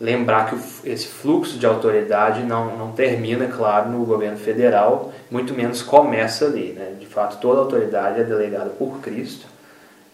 lembrar 0.00 0.50
que 0.50 0.88
esse 0.88 1.06
fluxo 1.06 1.58
de 1.58 1.66
autoridade 1.66 2.42
não, 2.42 2.76
não 2.76 2.92
termina, 2.92 3.46
claro, 3.46 3.90
no 3.90 4.04
governo 4.04 4.38
federal, 4.38 5.12
muito 5.30 5.54
menos 5.54 5.82
começa 5.82 6.46
ali. 6.46 6.72
Né? 6.72 6.96
De 6.98 7.06
fato, 7.06 7.38
toda 7.40 7.60
autoridade 7.60 8.20
é 8.20 8.24
delegada 8.24 8.70
por 8.70 9.00
Cristo, 9.00 9.46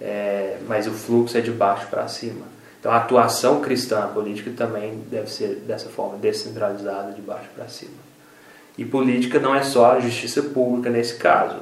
é, 0.01 0.59
mas 0.67 0.87
o 0.87 0.93
fluxo 0.93 1.37
é 1.37 1.41
de 1.41 1.51
baixo 1.51 1.87
para 1.89 2.09
cima. 2.09 2.47
Então, 2.79 2.91
a 2.91 2.97
atuação 2.97 3.61
cristã 3.61 4.09
política 4.09 4.51
também 4.57 5.03
deve 5.11 5.31
ser 5.31 5.57
dessa 5.67 5.91
forma, 5.91 6.17
descentralizada, 6.17 7.13
de 7.13 7.21
baixo 7.21 7.49
para 7.55 7.69
cima. 7.69 8.11
E 8.79 8.85
política 8.85 9.39
não 9.39 9.55
é 9.55 9.63
só 9.63 9.93
a 9.93 10.01
justiça 10.01 10.43
pública 10.43 10.89
nesse 10.89 11.17
caso. 11.17 11.59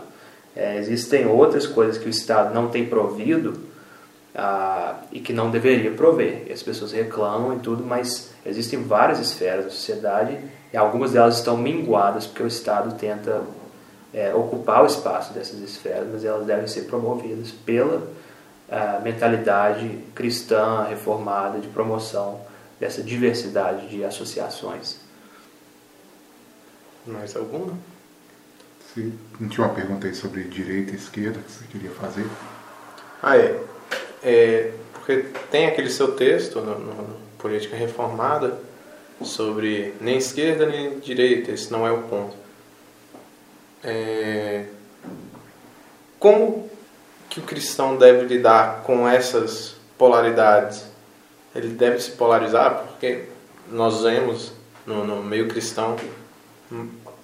É, 0.54 0.78
existem 0.78 1.26
outras 1.26 1.66
coisas 1.66 1.98
que 1.98 2.06
o 2.06 2.10
Estado 2.10 2.54
não 2.54 2.68
tem 2.68 2.86
provido 2.86 3.60
ah, 4.34 4.94
e 5.10 5.18
que 5.18 5.32
não 5.32 5.50
deveria 5.50 5.90
prover. 5.90 6.44
E 6.46 6.52
as 6.52 6.62
pessoas 6.62 6.92
reclamam 6.92 7.56
e 7.56 7.58
tudo, 7.58 7.84
mas 7.84 8.30
existem 8.46 8.80
várias 8.82 9.18
esferas 9.18 9.64
da 9.64 9.70
sociedade 9.70 10.38
e 10.72 10.76
algumas 10.76 11.12
delas 11.12 11.38
estão 11.38 11.56
minguadas 11.56 12.26
porque 12.26 12.44
o 12.44 12.46
Estado 12.46 12.96
tenta 12.96 13.42
é, 14.14 14.32
ocupar 14.32 14.84
o 14.84 14.86
espaço 14.86 15.32
dessas 15.32 15.60
esferas, 15.60 16.06
mas 16.12 16.24
elas 16.24 16.46
devem 16.46 16.68
ser 16.68 16.82
promovidas 16.82 17.50
pela 17.50 18.06
ah, 18.70 19.00
mentalidade 19.02 20.04
cristã 20.14 20.84
reformada 20.84 21.58
de 21.58 21.68
promoção 21.68 22.40
dessa 22.78 23.02
diversidade 23.02 23.88
de 23.88 24.04
associações. 24.04 24.98
Mais 27.06 27.34
alguma? 27.34 27.78
Sim. 28.94 29.18
Não 29.40 29.48
tinha 29.48 29.66
uma 29.66 29.74
pergunta 29.74 30.06
aí 30.06 30.14
sobre 30.14 30.44
direita 30.44 30.92
e 30.92 30.96
esquerda 30.96 31.40
que 31.40 31.50
você 31.50 31.64
queria 31.70 31.90
fazer? 31.90 32.26
Ah, 33.22 33.36
é. 33.36 33.60
é 34.22 34.72
porque 34.92 35.24
tem 35.50 35.66
aquele 35.66 35.90
seu 35.90 36.12
texto 36.12 36.60
no, 36.60 36.78
no 36.78 37.16
Política 37.38 37.76
Reformada 37.76 38.58
sobre 39.22 39.94
nem 40.00 40.18
esquerda 40.18 40.66
nem 40.66 40.98
direita, 40.98 41.50
esse 41.50 41.72
não 41.72 41.86
é 41.86 41.90
o 41.90 42.02
ponto. 42.02 42.36
É, 43.82 44.66
como 46.18 46.67
que 47.38 47.44
o 47.44 47.46
cristão 47.46 47.96
deve 47.96 48.26
lidar 48.26 48.82
com 48.82 49.08
essas 49.08 49.74
polaridades? 49.96 50.84
Ele 51.54 51.68
deve 51.68 52.00
se 52.00 52.10
polarizar 52.12 52.84
porque 52.86 53.24
nós 53.70 54.02
vemos 54.02 54.52
no, 54.86 55.04
no 55.04 55.22
meio 55.22 55.48
cristão 55.48 55.96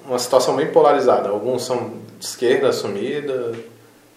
uma 0.06 0.18
situação 0.18 0.56
bem 0.56 0.70
polarizada. 0.70 1.28
Alguns 1.28 1.64
são 1.64 1.94
de 2.18 2.24
esquerda 2.24 2.68
assumida, 2.68 3.52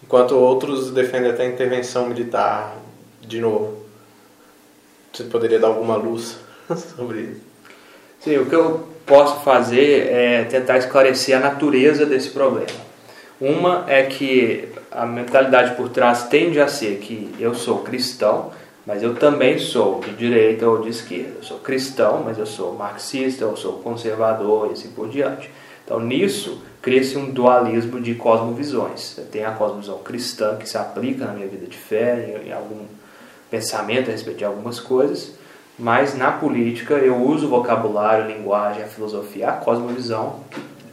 enquanto 0.02 0.36
outros 0.36 0.90
defendem 0.90 1.30
até 1.30 1.46
intervenção 1.46 2.08
militar 2.08 2.76
de 3.20 3.40
novo. 3.40 3.84
Você 5.12 5.24
poderia 5.24 5.58
dar 5.58 5.68
alguma 5.68 5.96
luz 5.96 6.38
sobre 6.96 7.20
isso? 7.20 7.40
Sim, 8.20 8.38
o 8.38 8.46
que 8.46 8.54
eu 8.54 8.88
posso 9.06 9.40
fazer 9.42 10.08
é 10.08 10.44
tentar 10.44 10.78
esclarecer 10.78 11.36
a 11.36 11.40
natureza 11.40 12.04
desse 12.04 12.30
problema. 12.30 12.88
Uma 13.40 13.84
é 13.86 14.02
que 14.02 14.68
a 14.90 15.06
mentalidade 15.06 15.74
por 15.76 15.88
trás 15.88 16.24
tende 16.24 16.60
a 16.60 16.68
ser 16.68 16.98
que 16.98 17.34
eu 17.38 17.54
sou 17.54 17.78
cristão, 17.80 18.50
mas 18.86 19.02
eu 19.02 19.14
também 19.14 19.58
sou 19.58 20.00
de 20.00 20.12
direita 20.12 20.66
ou 20.66 20.80
de 20.80 20.88
esquerda. 20.88 21.34
Eu 21.36 21.42
sou 21.42 21.58
cristão, 21.58 22.22
mas 22.24 22.38
eu 22.38 22.46
sou 22.46 22.74
marxista, 22.74 23.44
eu 23.44 23.56
sou 23.56 23.74
conservador 23.74 24.68
e 24.70 24.72
assim 24.72 24.90
por 24.90 25.08
diante. 25.08 25.50
Então, 25.84 26.00
nisso, 26.00 26.62
cria-se 26.82 27.16
um 27.16 27.30
dualismo 27.30 28.00
de 28.00 28.14
cosmovisões. 28.14 29.18
Tem 29.30 29.44
a 29.44 29.52
cosmovisão 29.52 29.98
cristã 29.98 30.56
que 30.56 30.68
se 30.68 30.76
aplica 30.76 31.26
na 31.26 31.32
minha 31.32 31.48
vida 31.48 31.66
de 31.66 31.76
fé, 31.76 32.42
em 32.44 32.52
algum 32.52 32.84
pensamento 33.50 34.08
a 34.08 34.12
respeito 34.12 34.38
de 34.38 34.44
algumas 34.44 34.78
coisas, 34.78 35.32
mas 35.78 36.16
na 36.16 36.30
política 36.30 36.94
eu 36.94 37.16
uso 37.16 37.46
o 37.46 37.50
vocabulário, 37.50 38.24
a 38.24 38.28
linguagem, 38.28 38.82
a 38.82 38.86
filosofia, 38.86 39.48
a 39.48 39.52
cosmovisão 39.52 40.40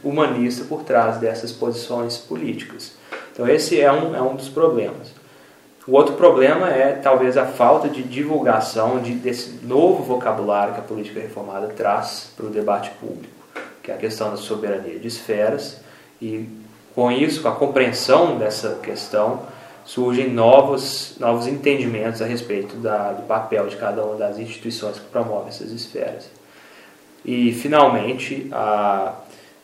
humanista 0.02 0.64
por 0.64 0.82
trás 0.82 1.18
dessas 1.18 1.52
posições 1.52 2.16
políticas. 2.16 2.95
Então 3.36 3.46
esse 3.46 3.78
é 3.78 3.92
um, 3.92 4.16
é 4.16 4.22
um 4.22 4.34
dos 4.34 4.48
problemas. 4.48 5.12
O 5.86 5.92
outro 5.92 6.14
problema 6.14 6.70
é 6.70 6.92
talvez 6.94 7.36
a 7.36 7.44
falta 7.44 7.86
de 7.86 8.02
divulgação 8.02 8.98
de, 8.98 9.12
desse 9.12 9.60
novo 9.62 10.02
vocabulário 10.02 10.72
que 10.72 10.80
a 10.80 10.82
política 10.82 11.20
reformada 11.20 11.68
traz 11.68 12.32
para 12.34 12.46
o 12.46 12.48
debate 12.48 12.90
público, 12.98 13.34
que 13.82 13.90
é 13.90 13.94
a 13.94 13.98
questão 13.98 14.30
da 14.30 14.38
soberania 14.38 14.98
de 14.98 15.06
esferas, 15.06 15.82
e 16.20 16.48
com 16.94 17.12
isso, 17.12 17.42
com 17.42 17.48
a 17.48 17.54
compreensão 17.54 18.38
dessa 18.38 18.80
questão, 18.82 19.42
surgem 19.84 20.30
novos, 20.30 21.14
novos 21.20 21.46
entendimentos 21.46 22.22
a 22.22 22.24
respeito 22.24 22.74
da, 22.76 23.12
do 23.12 23.22
papel 23.24 23.66
de 23.66 23.76
cada 23.76 24.02
uma 24.02 24.16
das 24.16 24.38
instituições 24.38 24.98
que 24.98 25.04
promovem 25.10 25.48
essas 25.48 25.70
esferas. 25.70 26.30
E, 27.22 27.52
finalmente, 27.52 28.48
a, 28.50 29.12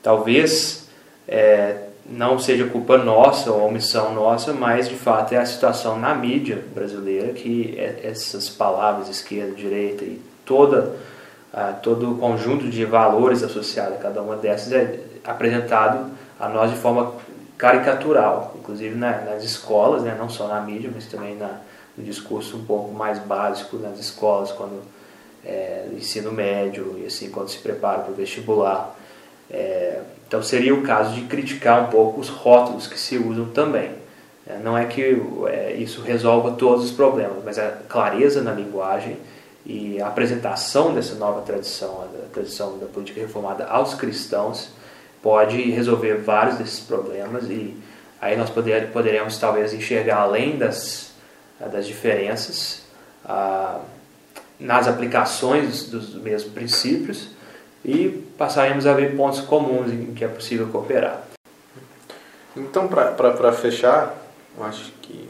talvez 0.03 0.89
é, 1.27 1.89
não 2.05 2.39
seja 2.39 2.67
culpa 2.67 2.99
nossa 2.99 3.51
ou 3.51 3.67
omissão 3.67 4.15
nossa, 4.15 4.53
mas 4.53 4.89
de 4.89 4.97
fato 4.97 5.33
é 5.33 5.39
a 5.39 5.47
situação 5.47 5.99
na 5.99 6.15
mídia 6.15 6.63
brasileira 6.75 7.33
que 7.33 7.75
é, 7.79 8.01
essas 8.05 8.49
palavras 8.49 9.09
esquerda, 9.09 9.55
direita 9.55 10.05
e 10.05 10.21
toda, 10.45 10.97
todo 11.83 12.13
o 12.13 12.19
conjunto 12.19 12.69
de 12.69 12.85
valores 12.85 13.43
associados 13.43 13.97
a 13.97 14.01
cada 14.01 14.23
uma 14.23 14.37
dessas 14.37 14.73
é 14.73 15.01
apresentado 15.25 16.11
a 16.41 16.49
nós 16.49 16.71
de 16.71 16.77
forma 16.77 17.15
caricatural, 17.57 18.57
inclusive 18.59 18.97
nas 18.97 19.45
escolas, 19.45 20.03
né, 20.03 20.17
não 20.19 20.29
só 20.29 20.49
na 20.49 20.61
mídia, 20.61 20.91
mas 20.93 21.07
também 21.07 21.37
na, 21.37 21.61
no 21.97 22.03
discurso 22.03 22.57
um 22.57 22.65
pouco 22.65 22.93
mais 22.93 23.19
básico 23.21 23.77
nas 23.77 24.01
escolas, 24.01 24.51
quando 24.51 24.83
é, 25.45 25.87
ensino 25.93 26.33
médio 26.33 26.99
e 27.01 27.07
assim 27.07 27.31
quando 27.31 27.49
se 27.49 27.59
prepara 27.59 28.01
para 28.01 28.13
o 28.13 28.15
vestibular. 28.15 28.97
É, 29.51 30.01
então 30.27 30.43
seria 30.43 30.75
o 30.75 30.83
caso 30.83 31.15
de 31.15 31.23
criticar 31.23 31.85
um 31.85 31.87
pouco 31.89 32.21
os 32.21 32.29
rótulos 32.29 32.87
que 32.87 32.99
se 32.99 33.19
usam 33.19 33.47
também. 33.47 33.91
É, 34.47 34.59
não 34.59 34.77
é 34.77 34.87
que 34.87 35.23
é, 35.49 35.75
isso 35.75 36.01
resolva 36.03 36.53
todos 36.53 36.85
os 36.87 36.91
problemas, 36.91 37.45
mas 37.45 37.59
a 37.59 37.71
clareza 37.89 38.43
na 38.43 38.53
linguagem 38.53 39.19
e 39.65 40.01
a 40.01 40.09
apresentação 40.09 40.93
dessa 40.95 41.15
nova 41.15 41.43
tradição, 41.43 42.03
a 42.03 42.33
tradição 42.33 42.79
da 42.79 42.87
política 42.87 43.21
reformada 43.21 43.67
aos 43.67 43.95
cristãos, 43.95 44.71
pode 45.23 45.71
resolver 45.71 46.15
vários 46.15 46.57
desses 46.57 46.81
problemas 46.81 47.45
e 47.45 47.77
aí 48.21 48.37
nós 48.37 48.51
poder, 48.51 48.91
poderemos 48.91 49.39
talvez 49.39 49.73
enxergar 49.73 50.23
além 50.23 50.59
das, 50.59 51.13
das 51.71 51.87
diferenças 51.87 52.83
ah, 53.25 53.81
nas 54.59 54.89
aplicações 54.89 55.85
dos, 55.85 56.11
dos 56.11 56.23
mesmos 56.23 56.53
princípios 56.53 57.29
e 57.85 58.09
passaremos 58.39 58.87
a 58.87 58.93
ver 58.93 59.17
pontos 59.17 59.41
comuns 59.41 59.93
em 59.93 60.15
que 60.15 60.25
é 60.25 60.29
possível 60.29 60.69
cooperar. 60.69 61.23
Então, 62.57 62.87
para 62.87 63.53
fechar, 63.53 64.15
eu 64.57 64.65
acho 64.65 64.93
que 65.03 65.29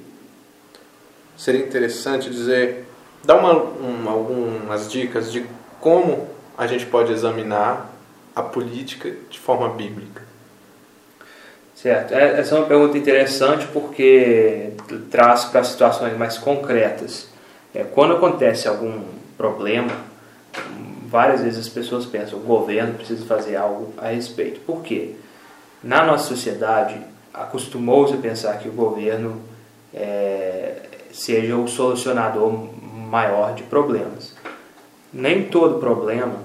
seria 1.36 1.64
interessante 1.64 2.28
dizer, 2.30 2.84
dar 3.24 3.36
uma, 3.36 3.52
uma, 3.52 4.10
algumas 4.10 4.90
dicas 4.90 5.30
de 5.30 5.46
como 5.80 6.28
a 6.56 6.66
gente 6.66 6.86
pode 6.86 7.12
examinar 7.12 7.90
a 8.34 8.42
política 8.42 9.12
de 9.30 9.38
forma 9.38 9.68
bíblica? 9.70 10.22
Certo. 11.74 12.14
É, 12.14 12.38
essa 12.38 12.54
é 12.54 12.58
uma 12.58 12.66
pergunta 12.66 12.96
interessante 12.96 13.66
porque 13.72 14.70
traz 15.10 15.44
para 15.46 15.64
situações 15.64 16.16
mais 16.16 16.38
concretas. 16.38 17.28
É, 17.74 17.82
quando 17.82 18.14
acontece 18.14 18.68
algum 18.68 19.02
problema, 19.36 19.92
várias 21.12 21.42
vezes 21.42 21.58
as 21.58 21.68
pessoas 21.68 22.06
pensam 22.06 22.38
o 22.38 22.42
governo 22.42 22.94
precisa 22.94 23.24
fazer 23.26 23.54
algo 23.54 23.92
a 23.98 24.08
respeito. 24.08 24.60
Por 24.60 24.82
quê? 24.82 25.14
Na 25.84 26.06
nossa 26.06 26.24
sociedade, 26.24 26.98
acostumou-se 27.34 28.14
a 28.14 28.16
pensar 28.16 28.58
que 28.58 28.68
o 28.68 28.72
governo 28.72 29.42
é, 29.92 30.86
seja 31.12 31.54
o 31.54 31.68
solucionador 31.68 32.50
maior 33.10 33.54
de 33.54 33.62
problemas. 33.64 34.34
Nem 35.12 35.44
todo 35.44 35.78
problema 35.78 36.36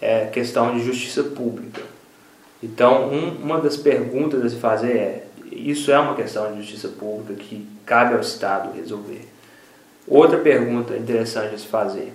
é 0.00 0.26
questão 0.26 0.74
de 0.74 0.84
justiça 0.84 1.22
pública. 1.22 1.82
Então, 2.60 3.08
um, 3.08 3.36
uma 3.42 3.60
das 3.60 3.76
perguntas 3.76 4.44
a 4.44 4.48
se 4.48 4.56
fazer 4.56 4.96
é: 4.96 5.26
isso 5.52 5.92
é 5.92 5.98
uma 5.98 6.16
questão 6.16 6.52
de 6.52 6.62
justiça 6.62 6.88
pública 6.88 7.34
que 7.34 7.68
cabe 7.84 8.14
ao 8.14 8.20
Estado 8.20 8.74
resolver? 8.74 9.28
Outra 10.08 10.38
pergunta 10.38 10.96
interessante 10.96 11.54
a 11.54 11.58
se 11.58 11.66
fazer: 11.66 12.12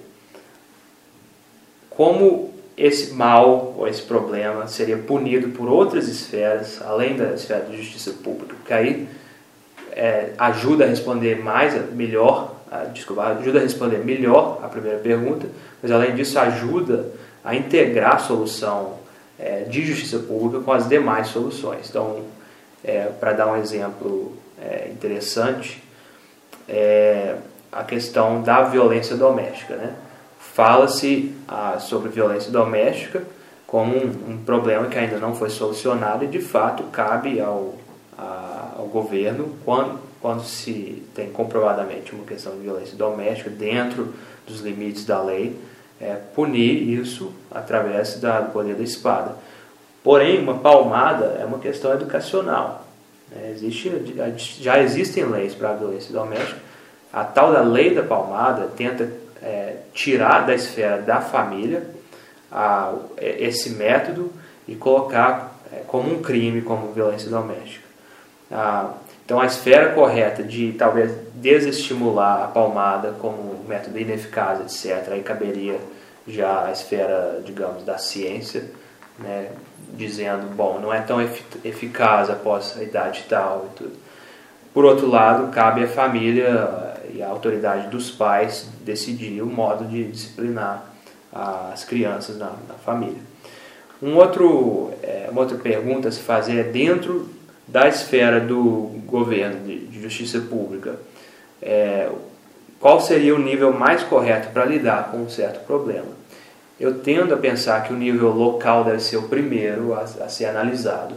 como 2.02 2.52
esse 2.76 3.14
mal 3.14 3.76
ou 3.78 3.88
esse 3.88 4.02
problema 4.02 4.68
seria 4.68 4.98
punido 4.98 5.50
por 5.50 5.70
outras 5.70 6.08
esferas, 6.08 6.82
além 6.82 7.16
da 7.16 7.34
esfera 7.34 7.64
de 7.66 7.78
justiça 7.78 8.10
pública? 8.24 8.56
Que 8.66 8.74
aí 8.74 9.08
é, 9.92 10.32
ajuda 10.36 10.84
a 10.84 10.88
responder 10.88 11.36
mais, 11.44 11.76
melhor, 11.92 12.56
desculpa, 12.92 13.22
ajuda 13.26 13.60
a 13.60 13.62
responder 13.62 14.00
melhor 14.00 14.62
a 14.64 14.68
primeira 14.68 14.98
pergunta, 14.98 15.46
mas 15.80 15.92
além 15.92 16.16
disso 16.16 16.40
ajuda 16.40 17.06
a 17.46 17.54
integrar 17.56 18.16
a 18.16 18.18
solução 18.18 18.96
é, 19.38 19.66
de 19.66 19.86
justiça 19.86 20.18
pública 20.18 20.64
com 20.64 20.72
as 20.72 20.90
demais 20.90 21.28
soluções. 21.28 21.88
Então, 21.88 22.22
é, 22.84 23.12
para 23.20 23.34
dar 23.34 23.46
um 23.46 23.58
exemplo 23.58 24.36
é, 24.60 24.90
interessante, 24.92 25.84
é, 26.68 27.36
a 27.72 27.84
questão 27.84 28.42
da 28.42 28.64
violência 28.64 29.16
doméstica. 29.16 29.76
Né? 29.76 29.94
Fala-se 30.54 31.34
ah, 31.48 31.78
sobre 31.80 32.10
violência 32.10 32.52
doméstica 32.52 33.24
como 33.66 33.96
um, 33.96 34.34
um, 34.34 34.38
problema 34.46 34.88
que 34.88 35.00
ainda 35.00 35.18
não 35.18 35.34
foi 35.34 35.50
solucionado 35.50 36.26
e, 36.26 36.28
de 36.28 36.42
fato, 36.42 36.84
cabe 36.92 37.40
ao, 37.40 37.76
a, 38.18 38.74
ao 38.78 38.86
governo, 38.88 39.56
quando, 39.64 39.98
quando 40.20 40.44
se 40.44 41.04
tem 41.16 41.30
comprovadamente 41.30 42.14
uma 42.14 42.26
questão 42.26 42.52
de 42.54 42.60
violência 42.60 42.98
doméstica 42.98 43.50
dentro 43.50 44.14
dos 44.46 44.60
limites 44.60 45.06
da 45.06 45.24
lei, 45.24 45.58
é, 46.02 46.16
punir 46.36 47.00
isso 47.00 47.32
através 47.50 48.20
da, 48.20 48.42
poder 48.42 48.76
da 48.76 48.84
espada. 48.84 49.36
Porém, 50.04 50.42
uma 50.42 50.56
palmada 50.56 51.38
é 51.40 51.46
uma 51.46 51.60
questão 51.60 51.94
educacional. 51.94 52.86
É, 53.34 53.52
existe, 53.52 53.90
já 54.60 54.84
existem 54.84 55.24
leis 55.24 55.56
para 55.56 55.70
a 55.70 55.74
violência 55.74 56.12
doméstica. 56.12 56.60
A 57.14 57.24
tal 57.24 57.54
da 57.54 57.62
lei 57.62 57.96
da 57.96 58.04
palmada 58.04 58.68
tenta 58.76 59.21
é, 59.42 59.78
tirar 59.94 60.46
da 60.46 60.54
esfera 60.54 61.02
da 61.02 61.22
família 61.22 61.84
a, 62.52 62.94
esse 63.18 63.72
método 63.72 64.32
e 64.68 64.76
colocar 64.76 65.56
é, 65.72 65.82
como 65.88 66.14
um 66.14 66.22
crime, 66.22 66.62
como 66.62 66.92
violência 66.94 67.30
doméstica. 67.30 67.90
Então, 69.26 69.40
a 69.40 69.46
esfera 69.46 69.94
correta 69.94 70.44
de 70.44 70.74
talvez 70.74 71.10
desestimular 71.36 72.44
a 72.44 72.48
palmada 72.48 73.14
como 73.14 73.64
método 73.66 73.98
ineficaz, 73.98 74.60
etc., 74.60 75.14
aí 75.14 75.24
caberia 75.24 75.80
já 76.28 76.66
a 76.66 76.72
esfera, 76.74 77.42
digamos, 77.46 77.84
da 77.84 77.98
ciência, 77.98 78.66
né, 79.18 79.50
dizendo, 79.94 80.54
bom, 80.54 80.80
não 80.80 80.94
é 80.94 81.00
tão 81.00 81.22
eficaz 81.22 82.30
após 82.30 82.76
a 82.78 82.84
idade 82.84 83.26
tal 83.30 83.70
e 83.72 83.78
tudo. 83.78 83.94
Por 84.74 84.84
outro 84.84 85.08
lado, 85.08 85.52
cabe 85.52 85.84
à 85.84 85.88
família 85.88 86.91
e 87.14 87.22
à 87.22 87.28
autoridade 87.28 87.88
dos 87.90 88.12
pais 88.12 88.68
decidir 88.82 89.42
o 89.42 89.46
modo 89.46 89.86
de 89.86 90.04
disciplinar 90.06 90.92
as 91.32 91.84
crianças 91.84 92.38
na, 92.38 92.54
na 92.68 92.76
família. 92.84 93.22
Um 94.02 94.16
outro, 94.16 94.92
é, 95.04 95.28
uma 95.32 95.42
outra 95.42 95.58
pergunta 95.58 96.10
a 96.10 96.12
se 96.12 96.20
fazer 96.20 96.60
é 96.60 96.64
dentro 96.64 97.30
da 97.68 97.88
esfera 97.88 98.40
do 98.40 98.92
governo, 99.06 99.66
de, 99.66 99.86
de 99.86 100.02
justiça 100.02 100.42
pública, 100.42 100.96
é, 101.62 102.10
qual 102.80 103.00
seria 103.00 103.36
o 103.36 103.40
nível 103.40 103.72
mais 103.72 104.04
correto 104.04 104.50
para 104.50 104.66
lidar 104.66 105.12
com 105.12 105.18
um 105.18 105.30
certo 105.30 105.66
problema? 105.66 106.20
Eu 106.80 107.00
tendo 107.00 107.34
a 107.34 107.38
pensar 107.38 107.84
que 107.84 107.94
o 107.94 107.96
nível 107.96 108.32
local 108.32 108.84
deve 108.84 109.00
ser 109.00 109.18
o 109.18 109.28
primeiro 109.28 109.94
a, 109.94 110.02
a 110.02 110.30
ser 110.30 110.46
analisado. 110.46 111.14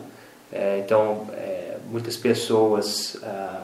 É, 0.53 0.83
então, 0.85 1.27
é, 1.33 1.77
muitas 1.91 2.19
pessoas 2.19 3.17
ah, 3.23 3.63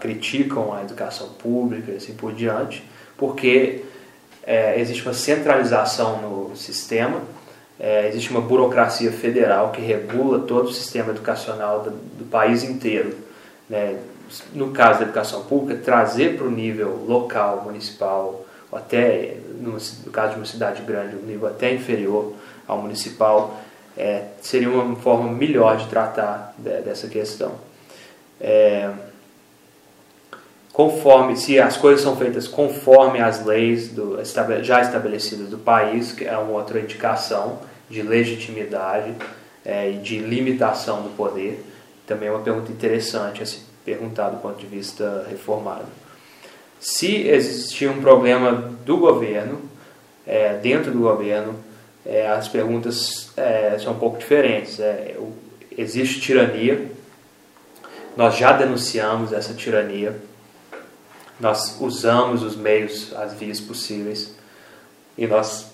criticam 0.00 0.72
a 0.74 0.82
educação 0.82 1.28
pública 1.30 1.92
e 1.92 1.96
assim 1.96 2.14
por 2.14 2.32
diante, 2.32 2.82
porque 3.16 3.84
é, 4.44 4.80
existe 4.80 5.02
uma 5.02 5.12
centralização 5.12 6.22
no 6.22 6.56
sistema, 6.56 7.20
é, 7.78 8.08
existe 8.08 8.30
uma 8.30 8.40
burocracia 8.40 9.12
federal 9.12 9.70
que 9.70 9.80
regula 9.80 10.40
todo 10.40 10.68
o 10.68 10.72
sistema 10.72 11.10
educacional 11.10 11.82
do, 11.82 11.90
do 11.90 12.24
país 12.24 12.62
inteiro. 12.62 13.14
Né? 13.68 13.98
No 14.52 14.70
caso 14.70 15.00
da 15.00 15.04
educação 15.04 15.44
pública, 15.44 15.80
trazer 15.82 16.36
para 16.36 16.46
o 16.46 16.50
nível 16.50 17.04
local, 17.06 17.62
municipal, 17.64 18.44
ou 18.70 18.78
até, 18.78 19.36
no, 19.60 19.72
no, 19.72 20.12
caso 20.12 20.32
de 20.32 20.40
uma 20.40 20.46
cidade 20.46 20.82
grande, 20.82 21.16
um 21.16 21.26
nível 21.26 21.48
até 21.48 21.72
inferior 21.72 22.34
ao 22.66 22.78
municipal, 22.78 23.60
é, 23.96 24.24
seria 24.40 24.70
uma 24.70 24.96
forma 24.96 25.30
melhor 25.30 25.76
de 25.76 25.88
tratar 25.88 26.54
de, 26.58 26.80
dessa 26.82 27.08
questão. 27.08 27.52
É, 28.40 28.90
conforme, 30.78 31.36
se 31.36 31.58
as 31.58 31.76
coisas 31.76 32.02
são 32.02 32.14
feitas 32.14 32.46
conforme 32.46 33.20
as 33.20 33.44
leis 33.44 33.88
do, 33.88 34.16
já 34.62 34.80
estabelecidas 34.80 35.48
do 35.48 35.58
país, 35.58 36.12
que 36.12 36.24
é 36.24 36.38
uma 36.38 36.52
outra 36.52 36.78
indicação 36.78 37.58
de 37.90 38.00
legitimidade 38.00 39.12
é, 39.64 39.90
e 39.90 39.94
de 39.94 40.20
limitação 40.20 41.02
do 41.02 41.08
poder, 41.16 41.64
também 42.06 42.28
é 42.28 42.30
uma 42.30 42.44
pergunta 42.44 42.70
interessante 42.70 43.42
a 43.42 43.46
se 43.46 43.58
perguntar 43.84 44.28
do 44.28 44.36
ponto 44.36 44.56
de 44.56 44.68
vista 44.68 45.26
reformado. 45.28 45.86
Se 46.78 47.26
existir 47.26 47.90
um 47.90 48.00
problema 48.00 48.52
do 48.86 48.98
governo, 48.98 49.60
é, 50.24 50.58
dentro 50.58 50.92
do 50.92 51.00
governo, 51.00 51.56
é, 52.06 52.28
as 52.28 52.46
perguntas 52.46 53.32
é, 53.36 53.76
são 53.80 53.94
um 53.94 53.98
pouco 53.98 54.16
diferentes. 54.16 54.78
É, 54.78 55.16
existe 55.76 56.20
tirania, 56.20 56.86
nós 58.16 58.36
já 58.36 58.52
denunciamos 58.52 59.32
essa 59.32 59.52
tirania, 59.54 60.14
nós 61.40 61.80
usamos 61.80 62.42
os 62.42 62.56
meios, 62.56 63.14
as 63.14 63.34
vias 63.34 63.60
possíveis 63.60 64.34
e 65.16 65.26
nós 65.26 65.66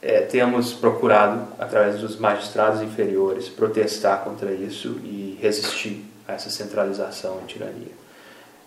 é, 0.00 0.22
temos 0.22 0.72
procurado, 0.72 1.46
através 1.58 2.00
dos 2.00 2.16
magistrados 2.16 2.82
inferiores, 2.82 3.48
protestar 3.48 4.20
contra 4.24 4.52
isso 4.52 5.00
e 5.04 5.38
resistir 5.40 6.04
a 6.26 6.32
essa 6.32 6.50
centralização 6.50 7.40
e 7.42 7.46
tirania. 7.46 7.92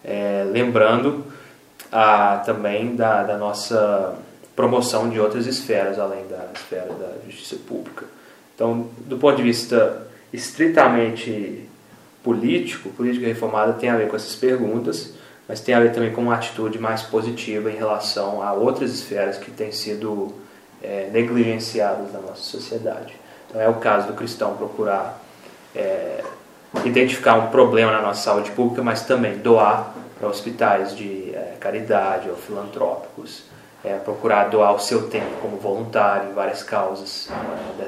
É, 0.04 0.46
lembrando 0.52 1.26
a, 1.92 2.38
também 2.46 2.96
da, 2.96 3.24
da 3.24 3.38
nossa 3.38 4.18
promoção 4.56 5.10
de 5.10 5.20
outras 5.20 5.46
esferas, 5.46 6.00
além 6.00 6.26
da 6.28 6.48
esfera 6.56 6.94
da 6.94 7.14
justiça 7.26 7.58
pública. 7.68 8.06
Então, 8.54 8.88
do 9.00 9.18
ponto 9.18 9.36
de 9.36 9.44
vista 9.44 10.08
estritamente 10.32 11.68
político, 12.24 12.90
política 12.90 13.28
reformada 13.28 13.74
tem 13.74 13.90
a 13.90 13.98
ver 13.98 14.08
com 14.08 14.16
essas 14.16 14.36
perguntas, 14.36 15.14
mas 15.48 15.60
tem 15.60 15.76
a 15.76 15.80
ver 15.80 15.94
também 15.94 16.12
com 16.12 16.22
uma 16.22 16.36
atitude 16.36 16.80
mais 16.80 17.02
positiva 17.04 17.70
em 17.72 17.76
relação 17.76 18.42
a 18.42 18.54
outras 18.54 18.92
esferas 18.92 19.38
que 19.38 19.52
têm 19.52 19.72
sido 19.72 20.34
é, 20.82 21.10
negligenciadas 21.12 22.12
na 22.12 22.20
nossa 22.20 22.42
sociedade. 22.42 23.14
Então 23.48 23.62
é 23.62 23.70
o 23.70 23.76
caso 23.76 24.08
do 24.08 24.14
cristão 24.14 24.56
procurar 24.56 25.22
é, 25.76 26.24
identificar 26.84 27.36
um 27.36 27.48
problema 27.48 27.92
na 27.92 28.02
nossa 28.02 28.22
saúde 28.22 28.52
pública, 28.52 28.82
mas 28.82 29.04
também 29.04 29.38
doar 29.38 29.94
para 30.18 30.28
hospitais 30.28 30.96
de 30.96 31.32
é, 31.34 31.56
caridade 31.60 32.30
ou 32.30 32.36
filantrópicos, 32.36 33.44
é, 33.84 33.96
procurar 33.96 34.46
doar 34.46 34.74
o 34.74 34.80
seu 34.80 35.10
tempo 35.10 35.40
como 35.42 35.58
voluntário 35.58 36.32
em 36.32 36.34
várias 36.34 36.64
causas 36.64 37.30
né, 37.30 37.88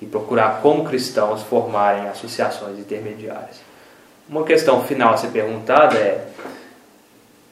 e 0.00 0.06
procurar 0.06 0.60
como 0.60 0.84
cristãos 0.84 1.42
formarem 1.42 2.08
associações 2.08 2.78
intermediárias. 2.78 3.60
Uma 4.28 4.44
questão 4.44 4.82
final 4.84 5.14
a 5.14 5.16
ser 5.16 5.28
perguntada 5.28 5.96
é 5.96 6.26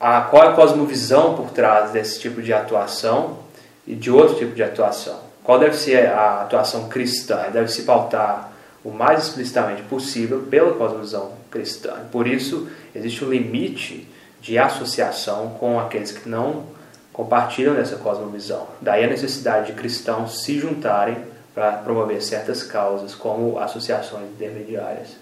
a, 0.00 0.22
qual 0.22 0.44
é 0.44 0.48
a 0.48 0.52
cosmovisão 0.52 1.35
por 1.35 1.50
trás 1.50 1.90
desse 1.90 2.20
tipo 2.20 2.42
de 2.42 2.52
atuação 2.52 3.38
e 3.87 3.94
de 3.94 4.11
outro 4.11 4.37
tipo 4.37 4.54
de 4.54 4.62
atuação. 4.62 5.20
Qual 5.42 5.59
deve 5.59 5.76
ser 5.76 6.09
a 6.09 6.42
atuação 6.42 6.88
cristã? 6.88 7.50
Deve 7.52 7.68
se 7.68 7.82
pautar 7.82 8.52
o 8.85 8.90
mais 8.90 9.24
explicitamente 9.24 9.82
possível 9.82 10.46
pela 10.50 10.74
cosmovisão 10.74 11.32
cristã. 11.50 11.94
Por 12.11 12.26
isso, 12.26 12.68
existe 12.94 13.24
um 13.24 13.30
limite 13.30 14.09
de 14.40 14.59
associação 14.59 15.50
com 15.59 15.78
aqueles 15.78 16.12
que 16.12 16.28
não 16.28 16.64
compartilham 17.12 17.74
dessa 17.74 17.96
cosmovisão. 17.96 18.66
Daí 18.80 19.04
a 19.04 19.09
necessidade 19.09 19.68
de 19.68 19.72
cristãos 19.72 20.44
se 20.44 20.59
juntarem 20.59 21.16
para 21.54 21.72
promover 21.72 22.22
certas 22.22 22.62
causas, 22.62 23.14
como 23.14 23.59
associações 23.59 24.28
intermediárias. 24.30 25.16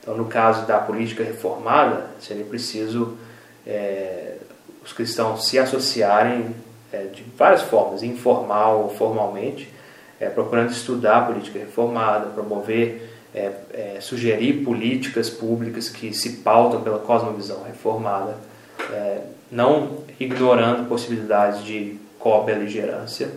Então, 0.00 0.16
no 0.16 0.26
caso 0.26 0.66
da 0.66 0.78
política 0.78 1.24
reformada, 1.24 2.06
seria 2.20 2.44
preciso 2.44 3.16
é, 3.68 4.36
os 4.82 4.92
cristãos 4.92 5.46
se 5.46 5.58
associarem 5.58 6.54
é, 6.90 7.04
de 7.04 7.22
várias 7.36 7.62
formas, 7.62 8.02
informal 8.02 8.82
ou 8.84 8.90
formalmente, 8.90 9.68
é, 10.18 10.28
procurando 10.28 10.70
estudar 10.70 11.18
a 11.18 11.24
política 11.26 11.58
reformada, 11.58 12.30
promover, 12.30 13.12
é, 13.34 13.52
é, 13.72 13.98
sugerir 14.00 14.64
políticas 14.64 15.28
públicas 15.28 15.88
que 15.90 16.14
se 16.14 16.38
pautam 16.38 16.80
pela 16.80 16.98
cosmovisão 16.98 17.62
reformada, 17.62 18.36
é, 18.90 19.20
não 19.50 19.98
ignorando 20.18 20.88
possibilidades 20.88 21.62
de 21.62 21.98
co-beligerância, 22.18 23.30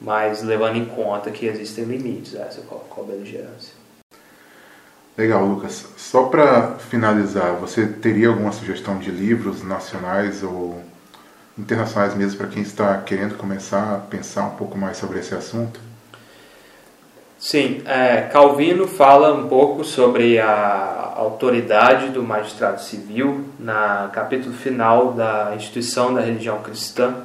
mas 0.00 0.42
levando 0.42 0.76
em 0.76 0.84
conta 0.84 1.30
que 1.30 1.46
existem 1.46 1.84
limites 1.84 2.36
a 2.36 2.42
essa 2.44 2.60
co-beligerância. 2.60 3.79
Legal, 5.20 5.44
Lucas. 5.44 5.84
Só 5.98 6.28
para 6.28 6.76
finalizar, 6.88 7.52
você 7.56 7.86
teria 7.86 8.28
alguma 8.28 8.52
sugestão 8.52 8.96
de 8.96 9.10
livros 9.10 9.62
nacionais 9.62 10.42
ou 10.42 10.82
internacionais 11.58 12.14
mesmo 12.14 12.38
para 12.38 12.46
quem 12.46 12.62
está 12.62 12.96
querendo 12.96 13.36
começar 13.36 13.96
a 13.96 13.98
pensar 13.98 14.44
um 14.46 14.56
pouco 14.56 14.78
mais 14.78 14.96
sobre 14.96 15.18
esse 15.18 15.34
assunto? 15.34 15.78
Sim, 17.38 17.82
é, 17.84 18.22
Calvino 18.32 18.88
fala 18.88 19.34
um 19.34 19.46
pouco 19.46 19.84
sobre 19.84 20.38
a 20.38 21.12
autoridade 21.16 22.08
do 22.08 22.22
magistrado 22.22 22.80
civil 22.80 23.44
na 23.58 24.08
capítulo 24.14 24.54
final 24.54 25.12
da 25.12 25.52
Instituição 25.54 26.14
da 26.14 26.22
Religião 26.22 26.62
Cristã, 26.62 27.24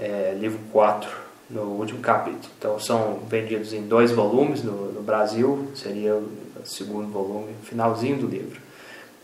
é, 0.00 0.36
livro 0.36 0.58
4, 0.72 1.08
no 1.48 1.62
último 1.62 2.00
capítulo. 2.00 2.52
Então 2.58 2.76
são 2.80 3.20
vendidos 3.28 3.72
em 3.72 3.82
dois 3.82 4.10
volumes 4.10 4.64
no, 4.64 4.90
no 4.92 5.00
Brasil, 5.00 5.68
seria 5.76 6.20
segundo 6.64 7.12
volume, 7.12 7.54
finalzinho 7.62 8.18
do 8.18 8.26
livro. 8.26 8.60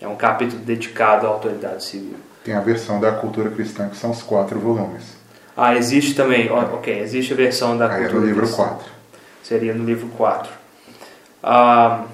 É 0.00 0.08
um 0.08 0.16
capítulo 0.16 0.62
dedicado 0.62 1.26
à 1.26 1.30
autoridade 1.30 1.84
civil. 1.84 2.16
Tem 2.44 2.54
a 2.54 2.60
versão 2.60 3.00
da 3.00 3.12
cultura 3.12 3.50
cristã, 3.50 3.88
que 3.88 3.96
são 3.96 4.10
os 4.10 4.22
quatro 4.22 4.58
volumes. 4.58 5.02
Ah, 5.56 5.74
existe 5.74 6.14
também, 6.14 6.50
ok, 6.50 7.00
existe 7.00 7.32
a 7.32 7.36
versão 7.36 7.76
da 7.76 7.86
Aí 7.86 8.02
cultura 8.02 8.16
é 8.16 8.20
no 8.20 8.26
livro 8.26 8.42
cristã. 8.42 8.64
4. 8.64 8.86
Seria 9.42 9.74
no 9.74 9.84
livro 9.84 10.08
4. 10.16 10.50
Ah, 11.42 12.04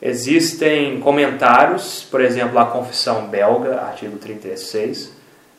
existem 0.00 1.00
comentários, 1.00 2.06
por 2.10 2.20
exemplo, 2.20 2.58
a 2.58 2.64
Confissão 2.66 3.26
Belga, 3.26 3.80
artigo 3.80 4.16
36. 4.16 5.12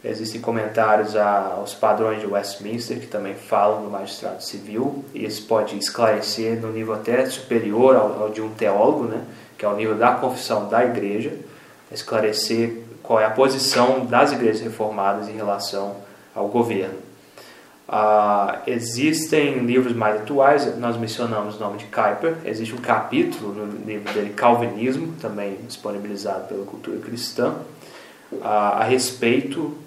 Existem 0.04 0.40
comentários 0.40 1.16
aos 1.16 1.74
padrões 1.74 2.22
de 2.22 2.28
Westminster, 2.28 3.00
que 3.00 3.08
também 3.08 3.34
falam 3.34 3.84
do 3.84 3.90
magistrado 3.90 4.44
civil, 4.44 5.04
e 5.14 5.26
isso 5.26 5.48
pode 5.48 5.78
esclarecer 5.78 6.62
no 6.62 6.72
nível 6.72 6.94
até 6.94 7.26
superior 7.26 7.96
ao, 7.96 8.30
de 8.30 8.40
um 8.40 8.50
teólogo, 8.50 9.06
né, 9.06 9.24
que 9.58 9.66
é 9.66 9.68
o 9.68 9.76
nível 9.76 9.96
da 9.96 10.12
confissão 10.12 10.70
da 10.70 10.86
igreja, 10.86 11.34
esclarecer 11.92 12.84
qual 13.02 13.20
é 13.20 13.26
a 13.26 13.32
posição 13.32 14.06
das 14.06 14.32
igrejas 14.32 14.62
reformadas 14.62 15.30
em 15.30 15.34
relação 15.34 15.96
ao 16.36 16.48
governo. 16.48 17.08
Ah, 17.90 18.62
existem 18.68 19.60
livros 19.60 19.94
mais 19.94 20.22
atuais, 20.22 20.78
nós 20.78 20.96
mencionamos 20.96 21.56
o 21.56 21.60
nome 21.60 21.80
de 21.80 21.86
Kuyper, 21.86 22.36
existe 22.46 22.76
um 22.76 22.80
capítulo 22.80 23.54
no 23.54 23.86
livro 23.86 24.14
dele, 24.14 24.30
Calvinismo, 24.32 25.14
também 25.20 25.58
disponibilizado 25.66 26.50
pela 26.50 26.66
cultura 26.66 27.00
cristã, 27.00 27.56
ah, 28.44 28.80
a 28.82 28.84
respeito 28.84 29.87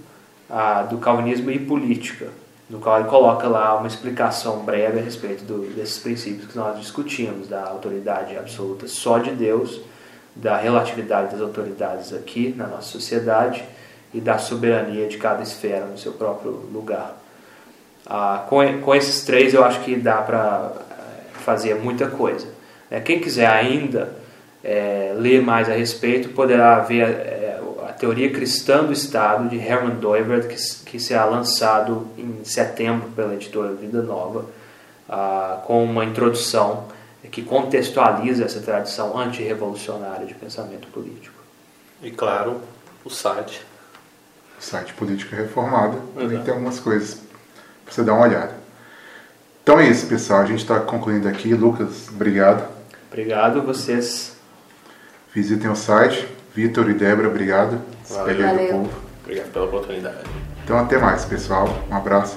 do 0.88 0.98
calvinismo 0.98 1.50
e 1.50 1.58
política. 1.58 2.28
no 2.68 2.78
qual 2.78 3.00
ele 3.00 3.08
coloca 3.08 3.48
lá 3.48 3.76
uma 3.76 3.88
explicação 3.88 4.60
breve 4.60 5.00
a 5.00 5.02
respeito 5.02 5.44
do, 5.44 5.74
desses 5.74 5.98
princípios 5.98 6.46
que 6.50 6.56
nós 6.56 6.78
discutimos, 6.78 7.48
da 7.48 7.64
autoridade 7.64 8.36
absoluta 8.36 8.86
só 8.86 9.18
de 9.18 9.32
Deus, 9.32 9.80
da 10.36 10.56
relatividade 10.56 11.32
das 11.32 11.40
autoridades 11.40 12.12
aqui 12.12 12.54
na 12.56 12.68
nossa 12.68 12.88
sociedade 12.88 13.64
e 14.14 14.20
da 14.20 14.38
soberania 14.38 15.08
de 15.08 15.18
cada 15.18 15.42
esfera 15.42 15.86
no 15.86 15.98
seu 15.98 16.12
próprio 16.12 16.52
lugar. 16.72 17.16
Ah, 18.06 18.44
com, 18.48 18.80
com 18.80 18.94
esses 18.94 19.24
três 19.24 19.52
eu 19.52 19.64
acho 19.64 19.80
que 19.80 19.96
dá 19.96 20.16
para 20.22 20.72
eh, 20.90 21.38
fazer 21.44 21.74
muita 21.74 22.08
coisa. 22.08 22.46
É, 22.90 22.98
quem 23.00 23.20
quiser 23.20 23.46
ainda 23.46 24.12
é, 24.64 25.12
ler 25.16 25.42
mais 25.42 25.68
a 25.68 25.74
respeito 25.74 26.30
poderá 26.30 26.80
ver 26.80 27.04
a 27.04 27.08
teoria 28.00 28.32
cristã 28.32 28.82
do 28.82 28.94
Estado 28.94 29.50
de 29.50 29.58
Herman 29.58 29.96
Doivert, 29.96 30.48
que, 30.48 30.56
que 30.86 30.98
será 30.98 31.26
lançado 31.26 32.08
em 32.16 32.42
setembro 32.42 33.10
pela 33.10 33.34
editora 33.34 33.74
Vida 33.74 34.00
Nova, 34.00 34.46
ah, 35.06 35.60
com 35.66 35.84
uma 35.84 36.02
introdução 36.06 36.88
que 37.30 37.42
contextualiza 37.42 38.44
essa 38.44 38.60
tradição 38.60 39.16
antirrevolucionária 39.18 40.26
de 40.26 40.32
pensamento 40.32 40.88
político. 40.88 41.38
E 42.02 42.10
claro, 42.10 42.62
o 43.04 43.10
site. 43.10 43.64
O 44.58 44.62
site 44.62 44.94
Política 44.94 45.36
Reformada, 45.36 45.98
também 46.16 46.42
tem 46.42 46.54
algumas 46.54 46.80
coisas 46.80 47.20
para 47.84 47.94
você 47.94 48.02
dar 48.02 48.14
uma 48.14 48.26
olhada. 48.26 48.54
Então 49.62 49.78
é 49.78 49.86
isso, 49.86 50.06
pessoal. 50.06 50.40
A 50.40 50.46
gente 50.46 50.60
está 50.60 50.80
concluindo 50.80 51.28
aqui. 51.28 51.52
Lucas, 51.52 52.08
obrigado. 52.08 52.66
Obrigado, 53.08 53.60
vocês. 53.60 54.36
Visitem 55.34 55.70
o 55.70 55.76
site. 55.76 56.39
Vitor 56.54 56.90
e 56.90 56.94
Débora, 56.94 57.28
obrigado. 57.28 57.80
Valeu. 58.08 58.68
Povo. 58.68 58.90
Obrigado 59.24 59.52
pela 59.52 59.64
oportunidade. 59.66 60.18
Então 60.64 60.78
até 60.78 60.98
mais, 60.98 61.24
pessoal. 61.24 61.68
Um 61.90 61.96
abraço. 61.96 62.36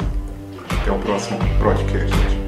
Até 0.82 0.92
o 0.92 1.00
próximo 1.00 1.40
podcast. 1.62 2.43